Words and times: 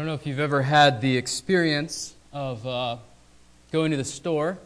don't 0.00 0.06
know 0.06 0.14
if 0.14 0.26
you've 0.26 0.40
ever 0.40 0.62
had 0.62 1.02
the 1.02 1.18
experience 1.18 2.14
of 2.32 2.66
uh, 2.66 2.96
going 3.70 3.90
to 3.90 3.98
the 3.98 4.04
store. 4.04 4.56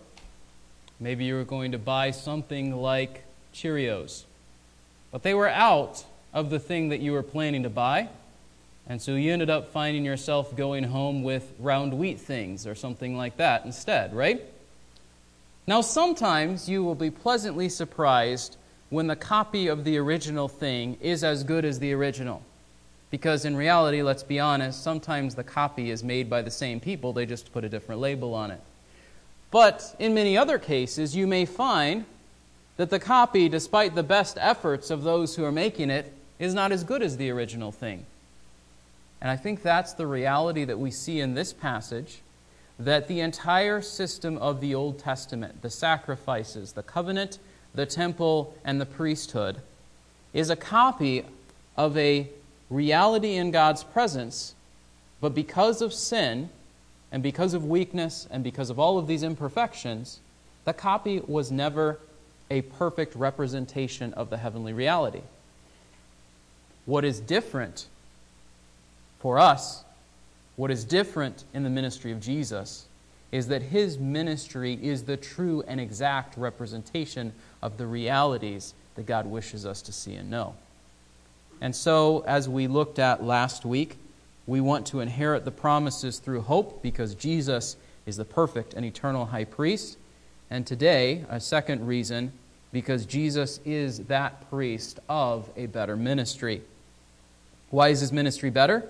Maybe 1.01 1.25
you 1.25 1.35
were 1.35 1.43
going 1.43 1.73
to 1.73 1.79
buy 1.79 2.13
something 2.13 2.77
like 2.77 3.25
Cheerios, 3.53 4.23
but 5.11 5.25
they 5.25 5.35
were 5.35 5.49
out 5.49 6.05
of 6.33 6.51
the 6.51 6.61
thing 6.61 6.91
that 6.91 7.01
you 7.01 7.11
were 7.11 7.25
planning 7.25 7.65
to 7.65 7.69
buy. 7.69 8.11
And 8.87 9.03
so 9.03 9.17
you 9.17 9.33
ended 9.33 9.51
up 9.51 9.73
finding 9.73 10.05
yourself 10.05 10.55
going 10.55 10.85
home 10.85 11.25
with 11.25 11.53
round 11.59 11.99
wheat 11.99 12.21
things 12.21 12.65
or 12.65 12.77
something 12.77 13.17
like 13.17 13.37
that 13.39 13.65
instead, 13.65 14.15
right? 14.15 14.41
Now, 15.67 15.81
sometimes 15.81 16.69
you 16.69 16.85
will 16.85 16.95
be 16.95 17.11
pleasantly 17.11 17.69
surprised 17.69 18.57
when 18.89 19.09
the 19.09 19.17
copy 19.17 19.67
of 19.67 19.83
the 19.83 19.99
original 19.99 20.47
thing 20.47 20.97
is 21.01 21.25
as 21.25 21.43
good 21.43 21.65
as 21.65 21.81
the 21.81 21.93
original. 21.93 22.45
Because 23.15 23.45
in 23.45 23.55
reality, 23.55 24.03
let's 24.03 24.25
be 24.25 24.41
honest, 24.41 24.83
sometimes 24.83 25.37
the 25.37 25.45
copy 25.45 25.93
is 25.93 26.03
made 26.03 26.29
by 26.29 26.43
the 26.43 26.51
same 26.51 26.81
people, 26.81 27.13
they 27.13 27.27
just 27.27 27.53
put 27.53 27.63
a 27.63 27.69
different 27.69 28.01
label 28.01 28.35
on 28.35 28.51
it. 28.51 28.61
But 29.53 29.95
in 30.01 30.15
many 30.15 30.37
other 30.37 30.59
cases, 30.59 31.15
you 31.15 31.29
may 31.29 31.45
find 31.45 32.07
that 32.77 32.91
the 32.91 32.99
copy, 32.99 33.49
despite 33.49 33.95
the 33.95 34.03
best 34.03 34.37
efforts 34.41 34.91
of 34.91 35.05
those 35.05 35.37
who 35.37 35.45
are 35.45 35.53
making 35.53 35.91
it, 35.91 36.13
is 36.41 36.55
not 36.55 36.73
as 36.73 36.83
good 36.83 37.03
as 37.03 37.17
the 37.17 37.31
original 37.31 37.71
thing. 37.71 38.05
And 39.21 39.31
I 39.31 39.37
think 39.37 39.63
that's 39.63 39.93
the 39.93 40.09
reality 40.09 40.65
that 40.65 40.81
we 40.81 40.91
see 40.91 41.21
in 41.21 41.35
this 41.35 41.53
passage 41.53 42.21
that 42.81 43.07
the 43.07 43.21
entire 43.21 43.81
system 43.81 44.37
of 44.39 44.61
the 44.61 44.75
Old 44.75 44.99
Testament, 44.99 45.63
the 45.63 45.71
sacrifices, 45.71 46.73
the 46.73 46.83
covenant, 46.83 47.39
the 47.77 47.87
temple, 47.87 48.57
and 48.65 48.81
the 48.81 48.87
priesthood, 48.87 49.59
is 50.33 50.51
a 50.51 50.57
copy 50.57 51.25
of 51.77 51.97
a 51.97 52.29
reality 52.71 53.35
in 53.35 53.51
God's 53.51 53.85
presence, 53.85 54.55
but 55.21 55.35
because 55.35 55.83
of 55.83 55.93
sin, 55.93 56.51
and 57.13 57.23
because 57.23 57.55
of 57.55 57.65
weakness, 57.65 58.27
and 58.31 58.43
because 58.43 58.71
of 58.71 58.79
all 58.79 58.99
of 58.99 59.07
these 59.07 59.23
imperfections, 59.23 60.19
the 60.65 60.73
copy 60.73 61.21
was 61.21 61.53
never 61.53 62.01
a 62.51 62.63
perfect 62.63 63.15
representation 63.15 64.13
of 64.15 64.31
the 64.31 64.37
heavenly 64.37 64.73
reality. 64.73 65.23
What 66.87 67.05
is 67.05 67.21
different 67.21 67.87
for 69.21 69.39
us, 69.39 69.85
what 70.57 70.71
is 70.71 70.85
different 70.85 71.45
in 71.55 71.63
the 71.63 71.71
ministry 71.71 72.13
of 72.13 72.21
Jesus, 72.21 72.87
is 73.33 73.49
that 73.49 73.63
his 73.63 73.99
ministry 73.99 74.79
is 74.83 75.05
the 75.05 75.17
true 75.17 75.65
and 75.67 75.81
exact 75.81 76.37
representation 76.37 77.33
of 77.63 77.79
the 77.79 77.87
realities 77.87 78.75
that 78.97 79.07
God 79.07 79.27
wishes 79.27 79.65
us 79.65 79.83
to 79.83 79.93
see 79.93 80.15
and 80.15 80.31
know. 80.31 80.55
And 81.61 81.75
so, 81.75 82.25
as 82.27 82.49
we 82.49 82.67
looked 82.67 82.99
at 82.99 83.25
last 83.25 83.65
week, 83.65 83.97
we 84.47 84.61
want 84.61 84.87
to 84.87 85.01
inherit 85.01 85.45
the 85.45 85.51
promises 85.51 86.19
through 86.19 86.43
hope 86.43 86.83
because 86.83 87.15
Jesus 87.15 87.77
is 88.07 88.17
the 88.17 88.25
perfect 88.25 88.75
and 88.75 88.85
eternal 88.85 89.27
high 89.27 89.45
priest. 89.45 89.97
And 90.51 90.67
today, 90.67 91.25
a 91.29 91.41
second 91.41 91.87
reason, 91.87 92.33
because 92.73 93.07
Jesus 93.07 93.61
is 93.65 94.01
that 94.07 94.51
priest 94.51 95.01
of 95.09 95.49
a 95.57 95.67
better 95.67 95.97
ministry. 95.97 96.63
Why 97.71 97.89
is 97.89 98.01
his 98.01 98.13
ministry 98.13 98.51
better? 98.51 98.89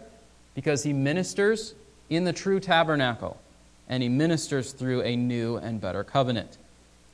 Because 0.54 0.82
he 0.82 0.92
ministers 0.92 1.74
in 2.10 2.24
the 2.24 2.32
true 2.32 2.60
tabernacle 2.60 3.38
and 3.88 4.02
he 4.02 4.08
ministers 4.08 4.72
through 4.72 5.02
a 5.02 5.14
new 5.16 5.56
and 5.56 5.80
better 5.80 6.02
covenant. 6.02 6.58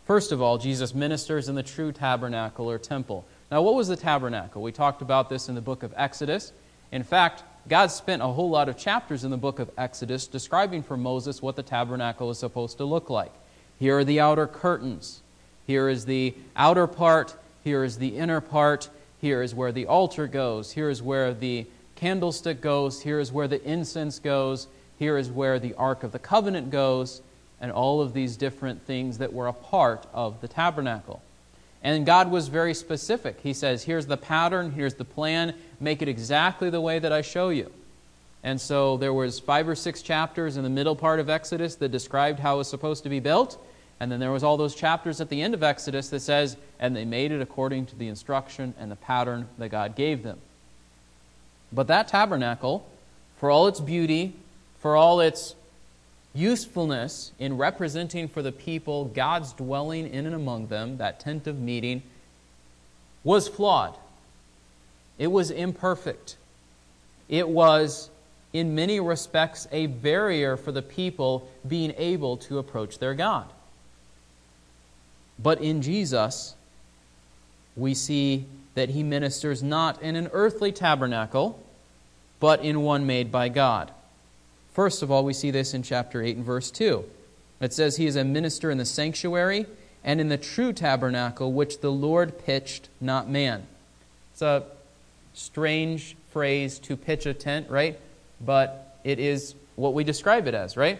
First 0.06 0.32
of 0.32 0.40
all, 0.40 0.58
Jesus 0.58 0.94
ministers 0.94 1.48
in 1.48 1.55
the 1.55 1.62
true 1.62 1.92
tabernacle 1.92 2.70
or 2.70 2.78
temple. 2.78 3.24
Now, 3.50 3.62
what 3.62 3.74
was 3.74 3.88
the 3.88 3.96
tabernacle? 3.96 4.62
We 4.62 4.70
talked 4.70 5.02
about 5.02 5.28
this 5.28 5.48
in 5.48 5.56
the 5.56 5.61
book 5.61 5.83
of 5.83 5.92
Exodus. 5.96 6.52
In 6.92 7.02
fact, 7.02 7.42
God 7.68 7.88
spent 7.88 8.22
a 8.22 8.27
whole 8.28 8.48
lot 8.48 8.68
of 8.68 8.77
chapters 8.77 9.24
in 9.24 9.33
the 9.33 9.36
book 9.36 9.58
of 9.58 9.70
Exodus 9.77 10.28
describing 10.28 10.84
for 10.84 10.96
Moses 10.96 11.42
what 11.42 11.56
the 11.56 11.62
tabernacle 11.62 12.30
is 12.30 12.39
supposed 12.39 12.78
to 12.78 12.84
look 12.84 13.10
like. 13.10 13.33
Here 13.80 13.98
are 13.98 14.05
the 14.05 14.20
outer 14.20 14.46
curtains. 14.46 15.20
Here 15.66 15.89
is 15.89 16.05
the 16.05 16.34
outer 16.55 16.86
part. 16.86 17.34
Here 17.64 17.83
is 17.83 17.98
the 17.98 18.16
inner 18.16 18.40
part. 18.40 18.89
Here 19.20 19.42
is 19.42 19.52
where 19.52 19.72
the 19.72 19.86
altar 19.86 20.28
goes. 20.28 20.72
Here 20.72 20.89
is 20.89 21.02
where 21.02 21.34
the 21.34 21.66
candlestick 21.96 22.60
goes. 22.60 23.02
Here 23.02 23.18
is 23.18 23.33
where 23.33 23.48
the 23.48 23.62
incense 23.68 24.20
goes. 24.20 24.68
Here 24.98 25.16
is 25.16 25.28
where 25.28 25.58
the 25.58 25.74
Ark 25.74 26.05
of 26.05 26.12
the 26.12 26.18
Covenant 26.20 26.70
goes. 26.70 27.20
And 27.60 27.72
all 27.72 28.00
of 28.00 28.14
these 28.14 28.36
different 28.36 28.86
things 28.86 29.18
that 29.18 29.33
were 29.33 29.48
a 29.48 29.52
part 29.52 30.06
of 30.14 30.40
the 30.40 30.48
tabernacle. 30.48 31.20
And 31.83 32.05
God 32.05 32.30
was 32.30 32.48
very 32.48 32.74
specific. 32.74 33.41
He 33.42 33.55
says, 33.55 33.85
Here's 33.85 34.07
the 34.07 34.17
pattern, 34.17 34.73
here's 34.73 34.95
the 34.95 35.05
plan, 35.05 35.55
make 35.80 36.02
it 36.02 36.08
exactly 36.08 36.70
the 36.70 36.80
way 36.80 36.98
that 36.98 37.13
I 37.13 37.23
show 37.23 37.48
you. 37.48 37.70
And 38.42 38.61
so 38.61 38.96
there 38.96 39.13
was 39.13 39.39
five 39.39 39.68
or 39.68 39.74
six 39.74 40.02
chapters 40.02 40.57
in 40.57 40.63
the 40.63 40.70
middle 40.70 40.96
part 40.96 41.20
of 41.20 41.29
Exodus 41.29 41.74
that 41.77 41.90
described 41.90 42.40
how 42.40 42.55
it 42.55 42.58
was 42.58 42.69
supposed 42.69 43.02
to 43.05 43.08
be 43.08 43.20
built. 43.20 43.63
And 43.98 44.11
then 44.11 44.19
there 44.19 44.33
was 44.33 44.42
all 44.42 44.57
those 44.57 44.74
chapters 44.74 45.20
at 45.20 45.29
the 45.29 45.42
end 45.42 45.52
of 45.52 45.63
Exodus 45.63 46.08
that 46.08 46.20
says, 46.20 46.57
and 46.79 46.96
they 46.96 47.05
made 47.05 47.33
it 47.33 47.42
according 47.42 47.86
to 47.86 47.96
the 47.96 48.08
instruction 48.08 48.73
and 48.79 48.90
the 48.90 48.96
pattern 48.96 49.46
that 49.58 49.69
God 49.69 49.95
gave 49.95 50.23
them. 50.23 50.39
But 51.70 51.86
that 51.89 52.08
tabernacle, 52.08 52.89
for 53.36 53.51
all 53.51 53.69
its 53.69 53.79
beauty, 53.79 54.35
for 54.80 54.96
all 54.96 55.20
its 55.20 55.55
usefulness 56.35 57.33
in 57.39 57.57
representing 57.57 58.29
for 58.29 58.42
the 58.42 58.52
people 58.52 59.07
God's 59.07 59.52
dwelling 59.52 60.08
in 60.08 60.27
and 60.27 60.35
among 60.35 60.68
them, 60.68 60.98
that 60.98 61.20
tent 61.20 61.46
of 61.46 61.58
meeting, 61.58 62.02
was 63.24 63.48
flawed. 63.48 63.96
It 65.19 65.27
was 65.27 65.51
imperfect. 65.51 66.36
It 67.29 67.48
was, 67.48 68.11
in 68.52 68.74
many 68.74 69.01
respects, 69.01 69.69
a 69.70 69.86
barrier 69.86 70.57
for 70.57 70.73
the 70.73 70.83
people 70.83 71.48
being 71.67 71.92
able 71.96 72.36
to 72.39 72.58
approach 72.58 72.98
their 72.98 73.14
God. 73.14 73.46
But 75.39 75.61
in 75.61 75.83
Jesus, 75.83 76.55
we 77.77 77.95
see 77.95 78.46
that 78.74 78.90
he 78.90 79.02
ministers 79.02 79.63
not 79.63 80.01
in 80.02 80.17
an 80.17 80.29
earthly 80.33 80.73
tabernacle, 80.73 81.63
but 82.39 82.64
in 82.64 82.83
one 82.83 83.07
made 83.07 83.30
by 83.30 83.48
God. 83.48 83.90
First 84.80 85.02
of 85.02 85.11
all, 85.11 85.27
we 85.27 85.35
see 85.35 85.51
this 85.51 85.74
in 85.74 85.83
chapter 85.83 86.23
8 86.23 86.36
and 86.36 86.46
verse 86.46 86.70
2. 86.70 87.05
It 87.61 87.74
says, 87.74 87.98
He 87.98 88.07
is 88.07 88.17
a 88.17 88.24
minister 88.24 88.70
in 88.70 88.79
the 88.79 88.86
sanctuary 88.86 89.67
and 90.02 90.23
in 90.23 90.30
the 90.30 90.39
true 90.39 90.73
tabernacle 90.73 91.52
which 91.52 91.83
the 91.83 91.92
Lord 91.92 92.39
pitched, 92.46 92.89
not 92.98 93.29
man. 93.29 93.67
It's 94.33 94.40
a 94.40 94.64
strange 95.35 96.17
phrase 96.30 96.79
to 96.79 96.96
pitch 96.96 97.27
a 97.27 97.35
tent, 97.35 97.69
right? 97.69 98.01
But 98.40 98.96
it 99.05 99.19
is 99.19 99.55
what 99.77 99.92
we 99.92 100.02
describe 100.02 100.46
it 100.46 100.55
as, 100.55 100.79
right? 100.79 100.98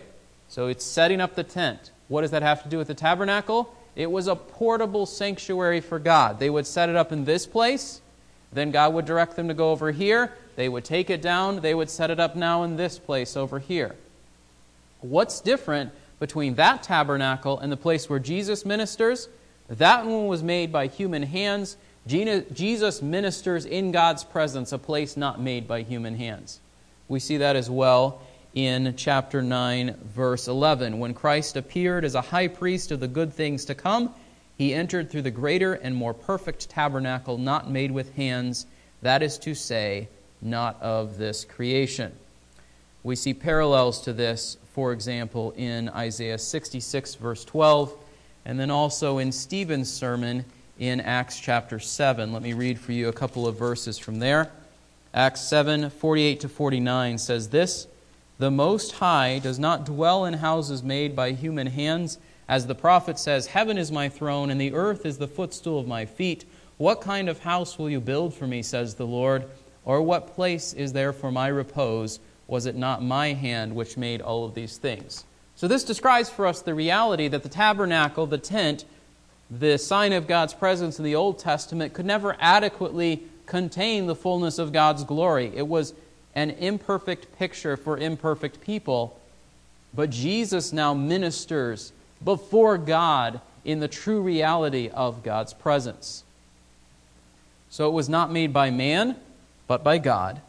So 0.51 0.67
it's 0.67 0.85
setting 0.85 1.23
up 1.23 1.35
the 1.35 1.43
tent. 1.43 1.91
What 2.09 2.21
does 2.21 2.33
that 2.33 2.43
have 2.43 2.63
to 2.65 2.69
do 2.69 2.77
with 2.77 2.89
the 2.89 2.95
tabernacle? 2.95 3.75
It 3.97 4.11
was 4.11 4.27
a 4.27 4.37
portable 4.37 5.07
sanctuary 5.07 5.81
for 5.81 5.99
God. 5.99 6.39
They 6.39 6.51
would 6.51 6.67
set 6.67 6.91
it 6.91 6.97
up 6.97 7.13
in 7.13 7.25
this 7.25 7.47
place, 7.47 8.03
then 8.53 8.73
God 8.73 8.93
would 8.93 9.07
direct 9.07 9.37
them 9.37 9.49
to 9.49 9.55
go 9.55 9.71
over 9.71 9.91
here, 9.91 10.35
they 10.56 10.69
would 10.69 10.84
take 10.84 11.11
it 11.11 11.22
down, 11.22 11.61
they 11.61 11.75
would 11.75 11.91
set 11.91 12.11
it 12.11 12.21
up 12.21 12.37
now 12.37 12.62
in 12.62 12.77
this 12.77 12.99
place 12.99 13.37
over 13.37 13.59
here. 13.59 13.97
What's 15.00 15.41
different 15.41 15.93
between 16.19 16.55
that 16.56 16.83
tabernacle 16.83 17.59
and 17.59 17.72
the 17.72 17.77
place 17.77 18.09
where 18.11 18.19
Jesus 18.19 18.65
ministers? 18.66 19.28
That 19.69 20.05
one 20.05 20.27
was 20.27 20.43
made 20.43 20.72
by 20.72 20.89
human 20.89 21.22
hands. 21.22 21.77
Jesus 22.06 23.03
ministers 23.03 23.65
in 23.65 23.93
God's 23.93 24.25
presence, 24.25 24.72
a 24.72 24.78
place 24.78 25.16
not 25.16 25.41
made 25.41 25.69
by 25.69 25.83
human 25.83 26.16
hands. 26.16 26.60
We 27.09 27.21
see 27.21 27.39
that 27.39 27.57
as 27.57 27.71
well 27.71 28.21
in 28.53 28.95
chapter 28.97 29.42
9, 29.42 29.97
verse 30.15 30.48
11. 30.48 30.98
When 30.98 31.15
Christ 31.15 31.57
appeared 31.57 32.04
as 32.04 32.15
a 32.15 32.21
high 32.21 32.48
priest 32.48 32.91
of 32.91 33.01
the 33.01 33.09
good 33.09 33.33
things 33.33 33.65
to 33.66 33.75
come, 33.75 34.13
he 34.59 34.75
entered 34.75 35.10
through 35.10 35.22
the 35.22 35.30
greater 35.30 35.75
and 35.75 35.95
more 35.95 36.13
perfect 36.13 36.69
tabernacle 36.69 37.39
not 37.39 37.71
made 37.71 37.91
with 37.91 38.15
hands, 38.16 38.66
that 39.03 39.22
is 39.22 39.39
to 39.39 39.54
say, 39.54 40.09
not 40.42 40.81
of 40.81 41.19
this 41.19 41.45
creation. 41.45 42.13
We 43.03 43.16
see 43.16 43.34
parallels 43.34 44.01
to 44.03 44.13
this, 44.13 44.59
for 44.75 44.92
example, 44.92 45.53
in 45.57 45.89
Isaiah 45.89 46.39
66, 46.39 47.15
verse 47.15 47.45
12, 47.45 47.95
and 48.45 48.59
then 48.59 48.71
also 48.71 49.19
in 49.19 49.33
Stephen's 49.33 49.92
sermon 49.92 50.45
in 50.78 51.01
Acts 51.01 51.39
chapter 51.39 51.78
7. 51.78 52.33
Let 52.33 52.42
me 52.42 52.53
read 52.53 52.78
for 52.78 52.92
you 52.92 53.09
a 53.09 53.13
couple 53.13 53.47
of 53.47 53.57
verses 53.57 53.98
from 53.98 54.19
there. 54.19 54.51
Acts 55.13 55.42
7, 55.42 55.91
48 55.91 56.41
to 56.41 56.48
49 56.48 57.19
says 57.19 57.48
this 57.48 57.87
The 58.39 58.51
Most 58.51 58.92
High 58.92 59.39
does 59.41 59.59
not 59.59 59.84
dwell 59.84 60.25
in 60.25 60.34
houses 60.34 60.83
made 60.83 61.16
by 61.16 61.33
human 61.33 61.66
hands. 61.66 62.19
As 62.48 62.66
the 62.66 62.75
prophet 62.75 63.19
says, 63.19 63.47
Heaven 63.47 63.78
is 63.78 63.92
my 63.92 64.09
throne, 64.09 64.51
and 64.51 64.60
the 64.60 64.75
earth 64.75 65.07
is 65.07 65.19
the 65.19 65.28
footstool 65.28 65.78
of 65.78 65.87
my 65.87 66.04
feet. 66.04 66.45
What 66.78 67.01
kind 67.01 67.28
of 67.28 67.41
house 67.41 67.78
will 67.78 67.91
you 67.91 68.01
build 68.01 68.34
for 68.34 68.47
me, 68.47 68.63
says 68.63 68.95
the 68.95 69.07
Lord? 69.07 69.45
Or 69.84 70.03
what 70.03 70.34
place 70.34 70.72
is 70.72 70.92
there 70.92 71.12
for 71.12 71.32
my 71.32 71.48
repose? 71.48 72.21
Was 72.47 72.66
it 72.66 72.77
not 72.77 73.03
my 73.03 73.32
hand 73.32 73.74
which 73.74 73.97
made 73.97 74.21
all 74.21 74.44
of 74.44 74.54
these 74.54 74.77
things? 74.77 75.24
So, 75.56 75.68
this 75.68 75.84
describes 75.84 76.30
for 76.30 76.47
us 76.47 76.62
the 76.62 76.74
reality 76.74 77.28
that 77.28 77.42
the 77.42 77.48
tabernacle, 77.48 78.27
the 78.27 78.38
tent, 78.38 78.84
the 79.50 79.78
sign 79.78 80.12
of 80.12 80.27
God's 80.27 80.54
presence 80.54 80.98
in 80.98 81.04
the 81.04 81.15
Old 81.15 81.38
Testament, 81.38 81.92
could 81.92 82.06
never 82.06 82.36
adequately 82.41 83.24
contain 83.47 84.06
the 84.06 84.15
fullness 84.15 84.59
of 84.59 84.72
God's 84.72 85.04
glory. 85.04 85.53
It 85.54 85.66
was 85.66 85.92
an 86.34 86.50
imperfect 86.50 87.36
picture 87.38 87.77
for 87.77 87.98
imperfect 87.98 88.60
people, 88.60 89.18
but 89.92 90.10
Jesus 90.10 90.72
now 90.72 90.94
ministers 90.94 91.92
before 92.24 92.78
God 92.78 93.41
in 93.65 93.80
the 93.80 93.88
true 93.88 94.22
reality 94.22 94.88
of 94.88 95.22
God's 95.22 95.53
presence. 95.53 96.24
So 97.68 97.88
it 97.88 97.92
was 97.92 98.09
not 98.09 98.32
made 98.32 98.53
by 98.53 98.71
man, 98.71 99.16
but 99.71 99.84
by 99.84 99.99
God. 99.99 100.41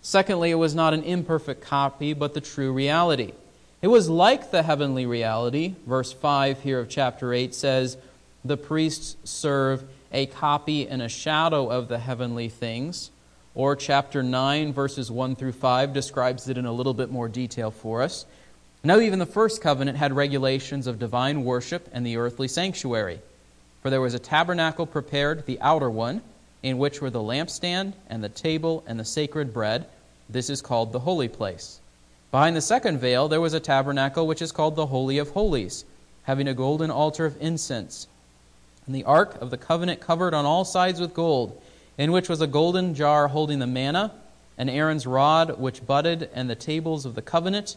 Secondly, 0.00 0.50
it 0.50 0.54
was 0.54 0.74
not 0.74 0.94
an 0.94 1.02
imperfect 1.02 1.60
copy, 1.60 2.14
but 2.14 2.32
the 2.32 2.40
true 2.40 2.72
reality. 2.72 3.34
It 3.82 3.88
was 3.88 4.08
like 4.08 4.50
the 4.50 4.62
heavenly 4.62 5.04
reality. 5.04 5.74
Verse 5.86 6.14
5 6.14 6.62
here 6.62 6.80
of 6.80 6.88
chapter 6.88 7.34
8 7.34 7.54
says, 7.54 7.98
The 8.42 8.56
priests 8.56 9.16
serve 9.24 9.84
a 10.12 10.24
copy 10.24 10.88
and 10.88 11.02
a 11.02 11.10
shadow 11.10 11.70
of 11.70 11.88
the 11.88 11.98
heavenly 11.98 12.48
things. 12.48 13.10
Or 13.54 13.76
chapter 13.76 14.22
9, 14.22 14.72
verses 14.72 15.10
1 15.10 15.36
through 15.36 15.52
5, 15.52 15.92
describes 15.92 16.48
it 16.48 16.56
in 16.56 16.64
a 16.64 16.72
little 16.72 16.94
bit 16.94 17.10
more 17.10 17.28
detail 17.28 17.70
for 17.70 18.00
us. 18.00 18.24
Now, 18.82 18.98
even 18.98 19.18
the 19.18 19.26
first 19.26 19.60
covenant 19.60 19.98
had 19.98 20.16
regulations 20.16 20.86
of 20.86 20.98
divine 20.98 21.44
worship 21.44 21.86
and 21.92 22.06
the 22.06 22.16
earthly 22.16 22.48
sanctuary. 22.48 23.20
For 23.82 23.90
there 23.90 24.00
was 24.00 24.14
a 24.14 24.18
tabernacle 24.18 24.86
prepared, 24.86 25.44
the 25.44 25.60
outer 25.60 25.90
one, 25.90 26.22
in 26.64 26.78
which 26.78 27.00
were 27.00 27.10
the 27.10 27.22
lampstand 27.22 27.92
and 28.10 28.24
the 28.24 28.28
table 28.28 28.82
and 28.88 28.98
the 28.98 29.04
sacred 29.04 29.52
bread. 29.52 29.86
This 30.28 30.50
is 30.50 30.60
called 30.60 30.90
the 30.90 30.98
holy 30.98 31.28
place. 31.28 31.78
Behind 32.32 32.56
the 32.56 32.60
second 32.60 32.98
veil 32.98 33.28
there 33.28 33.40
was 33.40 33.54
a 33.54 33.60
tabernacle 33.60 34.26
which 34.26 34.42
is 34.42 34.50
called 34.50 34.74
the 34.74 34.86
Holy 34.86 35.18
of 35.18 35.30
Holies, 35.30 35.84
having 36.24 36.48
a 36.48 36.54
golden 36.54 36.90
altar 36.90 37.24
of 37.24 37.40
incense 37.40 38.08
and 38.86 38.94
the 38.94 39.04
ark 39.04 39.40
of 39.40 39.50
the 39.50 39.56
covenant 39.56 40.00
covered 40.00 40.34
on 40.34 40.44
all 40.44 40.64
sides 40.64 41.00
with 41.00 41.14
gold, 41.14 41.60
in 41.96 42.12
which 42.12 42.28
was 42.28 42.40
a 42.40 42.46
golden 42.46 42.94
jar 42.94 43.28
holding 43.28 43.58
the 43.58 43.66
manna, 43.66 44.12
and 44.58 44.68
Aaron's 44.68 45.06
rod 45.06 45.58
which 45.58 45.86
budded, 45.86 46.28
and 46.34 46.48
the 46.48 46.54
tables 46.54 47.06
of 47.06 47.14
the 47.14 47.22
covenant. 47.22 47.76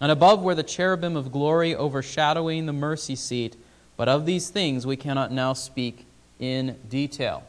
And 0.00 0.12
above 0.12 0.42
were 0.42 0.54
the 0.54 0.62
cherubim 0.62 1.16
of 1.16 1.32
glory 1.32 1.74
overshadowing 1.74 2.66
the 2.66 2.72
mercy 2.72 3.16
seat. 3.16 3.56
But 3.96 4.08
of 4.08 4.26
these 4.26 4.50
things 4.50 4.86
we 4.86 4.96
cannot 4.96 5.32
now 5.32 5.52
speak 5.52 6.06
in 6.38 6.76
detail. 6.88 7.44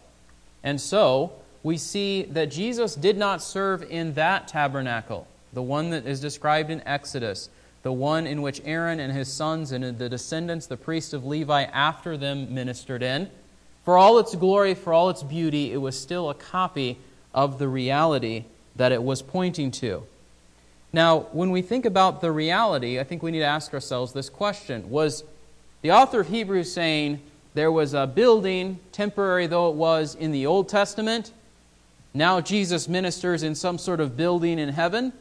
And 0.64 0.80
so, 0.80 1.34
we 1.64 1.78
see 1.78 2.24
that 2.24 2.52
Jesus 2.52 2.96
did 2.96 3.18
not 3.18 3.42
serve 3.42 3.84
in 3.84 4.14
that 4.14 4.48
tabernacle, 4.48 5.28
the 5.54 5.62
one 5.62 5.90
that 5.90 6.06
is 6.06 6.20
described 6.20 6.70
in 6.70 6.82
Exodus 6.88 7.50
the 7.82 7.92
one 7.92 8.28
in 8.28 8.42
which 8.42 8.62
Aaron 8.66 9.00
and 9.00 9.14
his 9.14 9.32
sons 9.32 9.72
and 9.72 9.98
the 9.98 10.10
descendants, 10.10 10.68
the 10.68 10.78
priests 10.78 11.14
of 11.14 11.26
Levi 11.26 11.64
after 11.64 12.18
them, 12.18 12.54
ministered 12.54 13.02
in. 13.02 13.30
For 13.86 13.98
all 13.98 14.20
its 14.20 14.36
glory, 14.36 14.74
for 14.74 14.94
all 14.94 15.10
its 15.10 15.24
beauty, 15.24 15.72
it 15.72 15.78
was 15.78 16.00
still 16.00 16.30
a 16.30 16.34
copy 16.34 16.98
of 17.34 17.58
the 17.58 17.68
reality 17.68 18.46
that 18.76 18.92
it 18.92 19.02
was 19.02 19.22
pointing 19.22 19.72
to. 19.72 20.04
Now, 20.92 21.20
when 21.32 21.52
we 21.52 21.62
think 21.62 21.86
about 21.86 22.22
the 22.22 22.32
reality, 22.32 23.00
I 23.00 23.04
think 23.04 23.24
we 23.24 23.32
need 23.32 23.40
to 23.40 23.46
ask 23.46 23.74
ourselves 23.74 24.12
this 24.12 24.30
question 24.30 24.90
Was 24.90 25.24
the 25.82 25.92
author 25.92 26.20
of 26.20 26.28
Hebrews 26.28 26.72
saying 26.72 27.22
there 27.54 27.72
was 27.72 27.94
a 27.94 28.08
building, 28.08 28.80
temporary 28.92 29.48
though 29.48 29.70
it 29.70 29.76
was, 29.76 30.16
in 30.16 30.32
the 30.32 30.46
Old 30.46 30.70
Testament? 30.70 31.32
Now 32.14 32.42
Jesus 32.42 32.88
ministers 32.88 33.44
in 33.44 33.56
some 33.56 33.78
sort 33.78 34.00
of 34.00 34.18
building 34.18 34.60
in 34.60 34.70
heaven? 34.70 35.14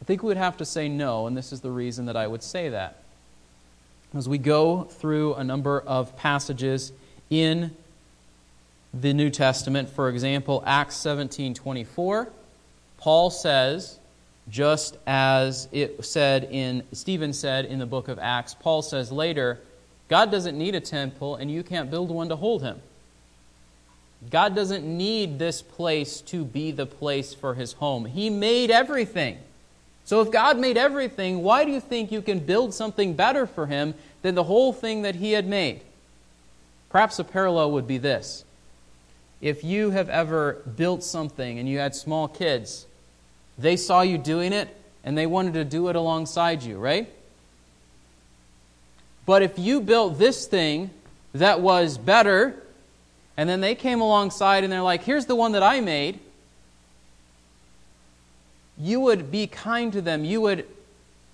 I 0.00 0.04
think 0.04 0.22
we 0.22 0.28
would 0.28 0.36
have 0.36 0.56
to 0.56 0.64
say 0.64 0.88
no, 0.88 1.26
and 1.26 1.36
this 1.36 1.52
is 1.52 1.60
the 1.60 1.70
reason 1.70 2.06
that 2.06 2.16
I 2.16 2.26
would 2.26 2.42
say 2.42 2.70
that. 2.70 3.02
As 4.14 4.28
we 4.28 4.36
go 4.36 4.84
through 4.84 5.34
a 5.34 5.44
number 5.44 5.80
of 5.80 6.16
passages 6.16 6.92
in 7.30 7.74
the 8.92 9.14
New 9.14 9.30
Testament, 9.30 9.88
for 9.88 10.08
example, 10.08 10.62
Acts 10.66 10.96
17 10.96 11.54
24, 11.54 12.28
Paul 12.98 13.30
says, 13.30 13.98
just 14.48 14.96
as 15.06 15.68
it 15.72 16.04
said 16.04 16.48
in 16.50 16.82
Stephen 16.92 17.32
said 17.32 17.64
in 17.64 17.78
the 17.78 17.86
book 17.86 18.08
of 18.08 18.18
Acts, 18.18 18.54
Paul 18.54 18.82
says 18.82 19.12
later, 19.12 19.60
God 20.12 20.30
doesn't 20.30 20.58
need 20.58 20.74
a 20.74 20.80
temple 20.80 21.36
and 21.36 21.50
you 21.50 21.62
can't 21.62 21.90
build 21.90 22.10
one 22.10 22.28
to 22.28 22.36
hold 22.36 22.62
him. 22.62 22.82
God 24.28 24.54
doesn't 24.54 24.84
need 24.84 25.38
this 25.38 25.62
place 25.62 26.20
to 26.20 26.44
be 26.44 26.70
the 26.70 26.84
place 26.84 27.32
for 27.32 27.54
his 27.54 27.72
home. 27.72 28.04
He 28.04 28.28
made 28.28 28.70
everything. 28.70 29.38
So 30.04 30.20
if 30.20 30.30
God 30.30 30.58
made 30.58 30.76
everything, 30.76 31.42
why 31.42 31.64
do 31.64 31.70
you 31.70 31.80
think 31.80 32.12
you 32.12 32.20
can 32.20 32.40
build 32.40 32.74
something 32.74 33.14
better 33.14 33.46
for 33.46 33.64
him 33.64 33.94
than 34.20 34.34
the 34.34 34.44
whole 34.44 34.74
thing 34.74 35.00
that 35.00 35.14
he 35.14 35.32
had 35.32 35.46
made? 35.46 35.80
Perhaps 36.90 37.18
a 37.18 37.24
parallel 37.24 37.70
would 37.70 37.86
be 37.86 37.96
this. 37.96 38.44
If 39.40 39.64
you 39.64 39.92
have 39.92 40.10
ever 40.10 40.60
built 40.76 41.02
something 41.02 41.58
and 41.58 41.66
you 41.66 41.78
had 41.78 41.94
small 41.94 42.28
kids, 42.28 42.84
they 43.56 43.78
saw 43.78 44.02
you 44.02 44.18
doing 44.18 44.52
it 44.52 44.68
and 45.04 45.16
they 45.16 45.26
wanted 45.26 45.54
to 45.54 45.64
do 45.64 45.88
it 45.88 45.96
alongside 45.96 46.62
you, 46.62 46.76
right? 46.76 47.08
But 49.24 49.42
if 49.42 49.58
you 49.58 49.80
built 49.80 50.18
this 50.18 50.46
thing 50.46 50.90
that 51.34 51.60
was 51.60 51.98
better, 51.98 52.60
and 53.36 53.48
then 53.48 53.60
they 53.60 53.74
came 53.74 54.00
alongside 54.00 54.64
and 54.64 54.72
they're 54.72 54.82
like, 54.82 55.04
here's 55.04 55.26
the 55.26 55.34
one 55.34 55.52
that 55.52 55.62
I 55.62 55.80
made, 55.80 56.18
you 58.78 59.00
would 59.00 59.30
be 59.30 59.46
kind 59.46 59.92
to 59.92 60.02
them. 60.02 60.24
You 60.24 60.40
would 60.40 60.66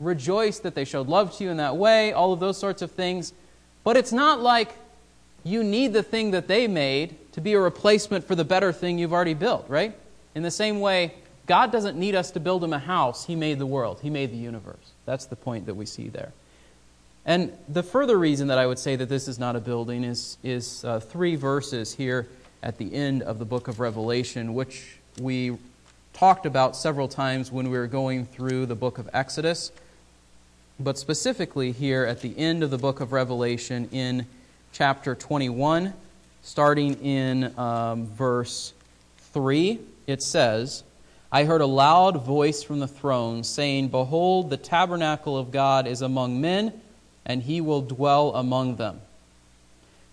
rejoice 0.01 0.59
that 0.61 0.75
they 0.75 0.85
showed 0.85 1.09
love 1.09 1.37
to 1.37 1.45
you 1.45 1.51
in 1.51 1.57
that 1.57 1.77
way, 1.77 2.13
all 2.13 2.33
of 2.33 2.41
those 2.41 2.59
sorts 2.59 2.83
of 2.83 2.91
things. 2.91 3.33
But 3.85 3.97
it's 3.97 4.13
not 4.13 4.41
like 4.41 4.75
you 5.45 5.65
need 5.65 5.93
the 5.93 6.03
thing 6.03 6.33
that 6.33 6.47
they 6.47 6.69
made 6.69 7.17
to 7.33 7.41
be 7.41 7.55
a 7.55 7.61
replacement 7.61 8.25
for 8.25 8.35
the 8.35 8.45
better 8.45 8.73
thing 8.73 8.99
you've 8.99 9.13
already 9.13 9.35
built, 9.35 9.65
right? 9.69 9.97
In 10.35 10.43
the 10.43 10.51
same 10.51 10.81
way, 10.81 11.15
God 11.47 11.73
doesn't 11.73 11.97
need 11.99 12.15
us 12.15 12.31
to 12.33 12.41
build 12.41 12.63
him 12.63 12.73
a 12.73 12.79
house. 12.79 13.25
He 13.25 13.35
made 13.35 13.59
the 13.59 13.67
world, 13.67 14.01
He 14.03 14.11
made 14.11 14.31
the 14.31 14.37
universe. 14.37 14.93
That's 15.07 15.25
the 15.25 15.37
point 15.37 15.67
that 15.67 15.75
we 15.75 15.87
see 15.87 16.09
there. 16.09 16.33
And 17.29 17.53
the 17.69 17.83
further 17.83 18.19
reason 18.19 18.49
that 18.49 18.57
I 18.57 18.67
would 18.67 18.79
say 18.79 18.97
that 18.97 19.11
this 19.11 19.29
is 19.29 19.39
not 19.39 19.55
a 19.55 19.61
building 19.61 20.03
is, 20.03 20.39
is 20.43 20.83
uh, 20.83 20.99
three 20.99 21.37
verses 21.37 21.93
here 21.93 22.27
at 22.63 22.79
the 22.79 22.95
end 22.95 23.23
of 23.23 23.39
the 23.39 23.45
book 23.45 23.69
of 23.69 23.81
Revelation, 23.81 24.55
which 24.55 24.97
we 25.21 25.59
talked 26.15 26.47
about 26.47 26.75
several 26.75 27.07
times 27.07 27.53
when 27.53 27.69
we 27.69 27.77
were 27.77 27.87
going 27.87 28.25
through 28.25 28.65
the 28.65 28.75
book 28.75 28.97
of 28.97 29.11
Exodus, 29.13 29.73
but 30.81 30.97
specifically 30.97 31.71
here 31.71 32.07
at 32.07 32.23
the 32.23 32.37
end 32.39 32.63
of 32.63 32.71
the 32.71 32.79
book 32.79 33.01
of 33.03 33.13
Revelation 33.13 33.91
in 33.93 34.25
chapter 34.73 35.15
21, 35.15 35.93
starting 36.41 36.95
in 36.95 37.53
um, 37.59 38.07
verse 38.07 38.73
3, 39.35 39.79
it 40.07 40.23
says, 40.23 40.83
I 41.31 41.45
heard 41.45 41.61
a 41.61 41.67
loud 41.67 42.25
voice 42.25 42.63
from 42.63 42.81
the 42.81 42.89
throne 42.89 43.45
saying, 43.45 43.89
Behold, 43.89 44.49
the 44.49 44.57
tabernacle 44.57 45.37
of 45.37 45.51
God 45.53 45.87
is 45.87 46.01
among 46.01 46.41
men, 46.41 46.73
and 47.27 47.43
he 47.43 47.61
will 47.61 47.83
dwell 47.83 48.35
among 48.35 48.77
them. 48.77 49.01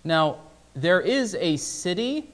Now, 0.03 0.38
there 0.75 1.01
is 1.01 1.35
a 1.35 1.57
city 1.57 2.29